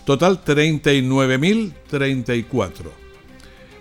total 0.05 0.43
39.034. 0.43 2.71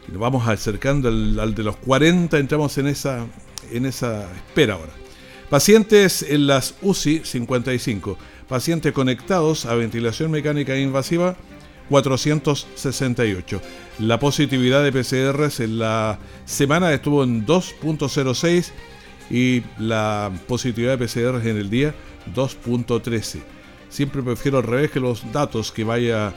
Y 0.06 0.12
nos 0.12 0.20
vamos 0.20 0.46
acercando 0.48 1.08
al, 1.08 1.40
al 1.40 1.54
de 1.54 1.64
los 1.64 1.76
40, 1.76 2.38
entramos 2.38 2.78
en 2.78 2.86
esa, 2.86 3.26
en 3.70 3.84
esa 3.84 4.32
espera 4.34 4.72
ahora. 4.74 4.92
Pacientes 5.50 6.22
en 6.22 6.46
las 6.46 6.74
UCI 6.82 7.22
55. 7.24 8.18
Pacientes 8.48 8.94
conectados 8.94 9.66
a 9.66 9.74
ventilación 9.74 10.30
mecánica 10.30 10.76
invasiva 10.78 11.36
468. 11.90 13.60
La 13.98 14.18
positividad 14.18 14.82
de 14.82 14.90
PCRs 14.90 15.60
en 15.60 15.78
la 15.78 16.18
semana 16.46 16.92
estuvo 16.92 17.24
en 17.24 17.46
2.06 17.46 18.70
y 19.30 19.62
la 19.78 20.32
positividad 20.46 20.96
de 20.96 21.06
PCRs 21.06 21.44
en 21.44 21.58
el 21.58 21.68
día 21.68 21.94
2.13. 22.34 23.42
Siempre 23.90 24.22
prefiero 24.22 24.58
al 24.58 24.64
revés 24.64 24.90
que 24.90 25.00
los 25.00 25.30
datos 25.30 25.70
que 25.70 25.84
vaya 25.84 26.32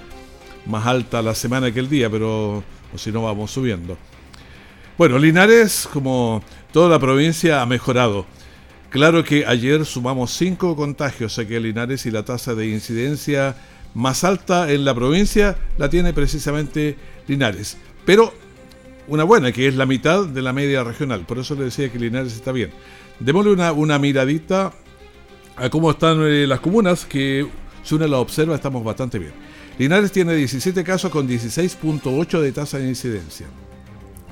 más 0.65 0.85
alta 0.85 1.21
la 1.21 1.33
semana 1.33 1.71
que 1.71 1.79
el 1.79 1.89
día, 1.89 2.09
pero 2.09 2.61
si 2.95 3.11
no 3.11 3.23
vamos 3.23 3.51
subiendo. 3.51 3.97
Bueno, 4.97 5.17
Linares, 5.17 5.87
como 5.91 6.43
toda 6.73 6.89
la 6.89 6.99
provincia, 6.99 7.61
ha 7.61 7.65
mejorado. 7.65 8.25
Claro 8.91 9.23
que 9.23 9.45
ayer 9.45 9.85
sumamos 9.85 10.31
cinco 10.31 10.75
contagios 10.75 11.39
aquí 11.39 11.55
en 11.55 11.63
Linares 11.63 12.05
y 12.05 12.11
la 12.11 12.25
tasa 12.25 12.55
de 12.55 12.67
incidencia 12.67 13.55
más 13.93 14.25
alta 14.25 14.69
en 14.69 14.83
la 14.83 14.93
provincia 14.93 15.57
la 15.77 15.89
tiene 15.89 16.11
precisamente 16.11 16.97
Linares. 17.25 17.77
Pero 18.05 18.33
una 19.07 19.23
buena, 19.23 19.53
que 19.53 19.69
es 19.69 19.75
la 19.75 19.85
mitad 19.85 20.25
de 20.25 20.41
la 20.41 20.51
media 20.51 20.83
regional. 20.83 21.21
Por 21.25 21.39
eso 21.39 21.55
le 21.55 21.63
decía 21.63 21.89
que 21.89 21.99
Linares 21.99 22.33
está 22.33 22.51
bien. 22.51 22.71
Démosle 23.21 23.51
una, 23.53 23.97
miradita 23.97 24.73
a 25.55 25.69
cómo 25.69 25.91
están 25.91 26.21
eh, 26.23 26.45
las 26.45 26.59
comunas, 26.59 27.05
que 27.05 27.47
si 27.83 27.95
uno 27.95 28.05
la 28.07 28.17
observa 28.17 28.55
estamos 28.55 28.83
bastante 28.83 29.19
bien. 29.19 29.31
Linares 29.79 30.11
tiene 30.11 30.35
17 30.35 30.83
casos 30.83 31.09
con 31.09 31.29
16.8 31.29 32.41
de 32.41 32.51
tasa 32.51 32.77
de 32.77 32.89
incidencia. 32.89 33.47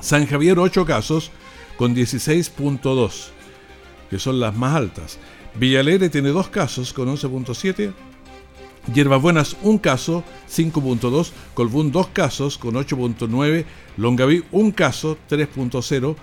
San 0.02 0.28
Javier 0.28 0.60
8 0.60 0.86
casos 0.86 1.32
con 1.78 1.96
16.2 1.96 3.39
que 4.10 4.20
son 4.20 4.40
las 4.40 4.56
más 4.56 4.76
altas. 4.76 5.20
Villalegre 5.56 6.10
tiene 6.10 6.30
dos 6.30 6.50
casos 6.50 6.94
con 6.94 7.08
11.7. 7.08 7.94
Hierbas 8.94 9.22
Buenas 9.22 9.58
un 9.62 9.78
caso, 9.78 10.24
5.2. 10.50 11.32
Colbún 11.54 11.92
dos 11.92 12.08
casos 12.08 12.58
con 12.58 12.76
8.9. 12.76 13.66
Longaví 13.98 14.44
un 14.52 14.72
caso, 14.72 15.18
3.0. 15.30 16.16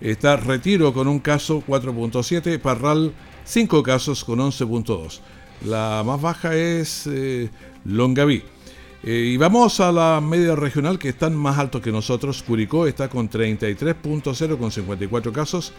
Está 0.00 0.36
Retiro 0.36 0.92
con 0.92 1.08
un 1.08 1.20
caso, 1.20 1.62
4.7. 1.66 2.60
Parral, 2.60 3.12
5 3.44 3.82
casos 3.82 4.24
con 4.24 4.40
11.2. 4.40 5.20
La 5.64 6.02
más 6.04 6.20
baja 6.20 6.54
es 6.54 7.06
eh, 7.06 7.48
Longaví. 7.84 8.42
Eh, 9.02 9.32
y 9.34 9.36
vamos 9.36 9.80
a 9.80 9.92
la 9.92 10.20
media 10.22 10.56
regional 10.56 10.98
que 10.98 11.10
están 11.10 11.34
más 11.36 11.58
altos 11.58 11.80
que 11.80 11.92
nosotros. 11.92 12.42
Curicó 12.42 12.86
está 12.86 13.08
con 13.08 13.30
33.0 13.30 14.58
con 14.58 14.70
54 14.70 15.32
casos. 15.32 15.72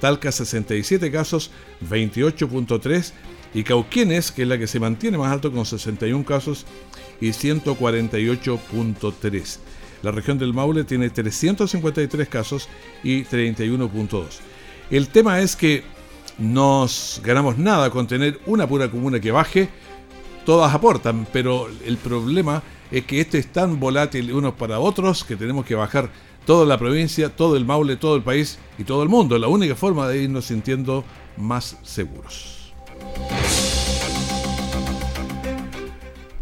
Talca 0.00 0.32
67 0.32 1.10
casos, 1.10 1.50
28.3 1.88 3.12
y 3.54 3.62
Cauquienes, 3.64 4.30
que 4.32 4.42
es 4.42 4.48
la 4.48 4.58
que 4.58 4.66
se 4.66 4.80
mantiene 4.80 5.18
más 5.18 5.30
alto 5.32 5.52
con 5.52 5.66
61 5.66 6.24
casos 6.24 6.64
y 7.20 7.28
148.3. 7.28 9.58
La 10.02 10.10
región 10.10 10.38
del 10.38 10.54
Maule 10.54 10.84
tiene 10.84 11.10
353 11.10 12.28
casos 12.28 12.68
y 13.02 13.24
31.2. 13.24 14.24
El 14.90 15.08
tema 15.08 15.40
es 15.40 15.56
que 15.56 15.82
nos 16.38 17.20
ganamos 17.22 17.58
nada 17.58 17.90
con 17.90 18.06
tener 18.06 18.40
una 18.46 18.66
pura 18.66 18.90
comuna 18.90 19.20
que 19.20 19.30
baje, 19.30 19.68
todas 20.46 20.74
aportan, 20.74 21.26
pero 21.32 21.68
el 21.84 21.98
problema 21.98 22.62
es 22.90 23.04
que 23.04 23.20
esto 23.20 23.36
es 23.36 23.52
tan 23.52 23.78
volátil 23.78 24.32
unos 24.32 24.54
para 24.54 24.80
otros 24.80 25.22
que 25.22 25.36
tenemos 25.36 25.66
que 25.66 25.74
bajar 25.74 26.10
toda 26.44 26.66
la 26.66 26.78
provincia, 26.78 27.28
todo 27.28 27.56
el 27.56 27.64
Maule, 27.64 27.96
todo 27.96 28.16
el 28.16 28.22
país 28.22 28.58
y 28.78 28.84
todo 28.84 29.02
el 29.02 29.08
mundo. 29.08 29.38
La 29.38 29.48
única 29.48 29.74
forma 29.74 30.08
de 30.08 30.22
irnos 30.22 30.46
sintiendo 30.46 31.04
más 31.36 31.76
seguros. 31.82 32.72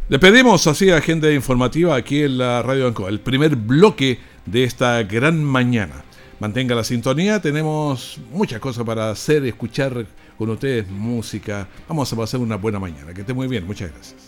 Le 0.09 0.19
pedimos 0.19 0.67
así 0.67 0.91
agenda 0.91 1.31
informativa 1.31 1.95
aquí 1.95 2.23
en 2.23 2.39
la 2.39 2.63
Radio 2.63 2.87
Ancoa, 2.87 3.11
el 3.11 3.21
primer 3.21 3.57
bloque 3.57 4.19
de 4.47 4.65
esta 4.65 5.03
gran 5.03 5.45
mañana. 5.45 6.03
Mantenga 6.41 6.75
la 6.75 6.85
sintonía, 6.85 7.43
tenemos 7.43 8.19
muchas 8.33 8.61
cosas 8.61 8.85
para 8.85 9.11
hacer, 9.11 9.45
escuchar 9.45 10.07
con 10.39 10.49
ustedes 10.51 10.89
música. 10.89 11.69
Vamos 11.89 12.11
a 12.13 12.17
pasar 12.17 12.41
una 12.41 12.57
buena 12.57 12.79
mañana. 12.79 13.13
Que 13.13 13.23
esté 13.23 13.35
muy 13.35 13.49
bien, 13.49 13.67
muchas 13.67 13.93
gracias. 13.93 14.28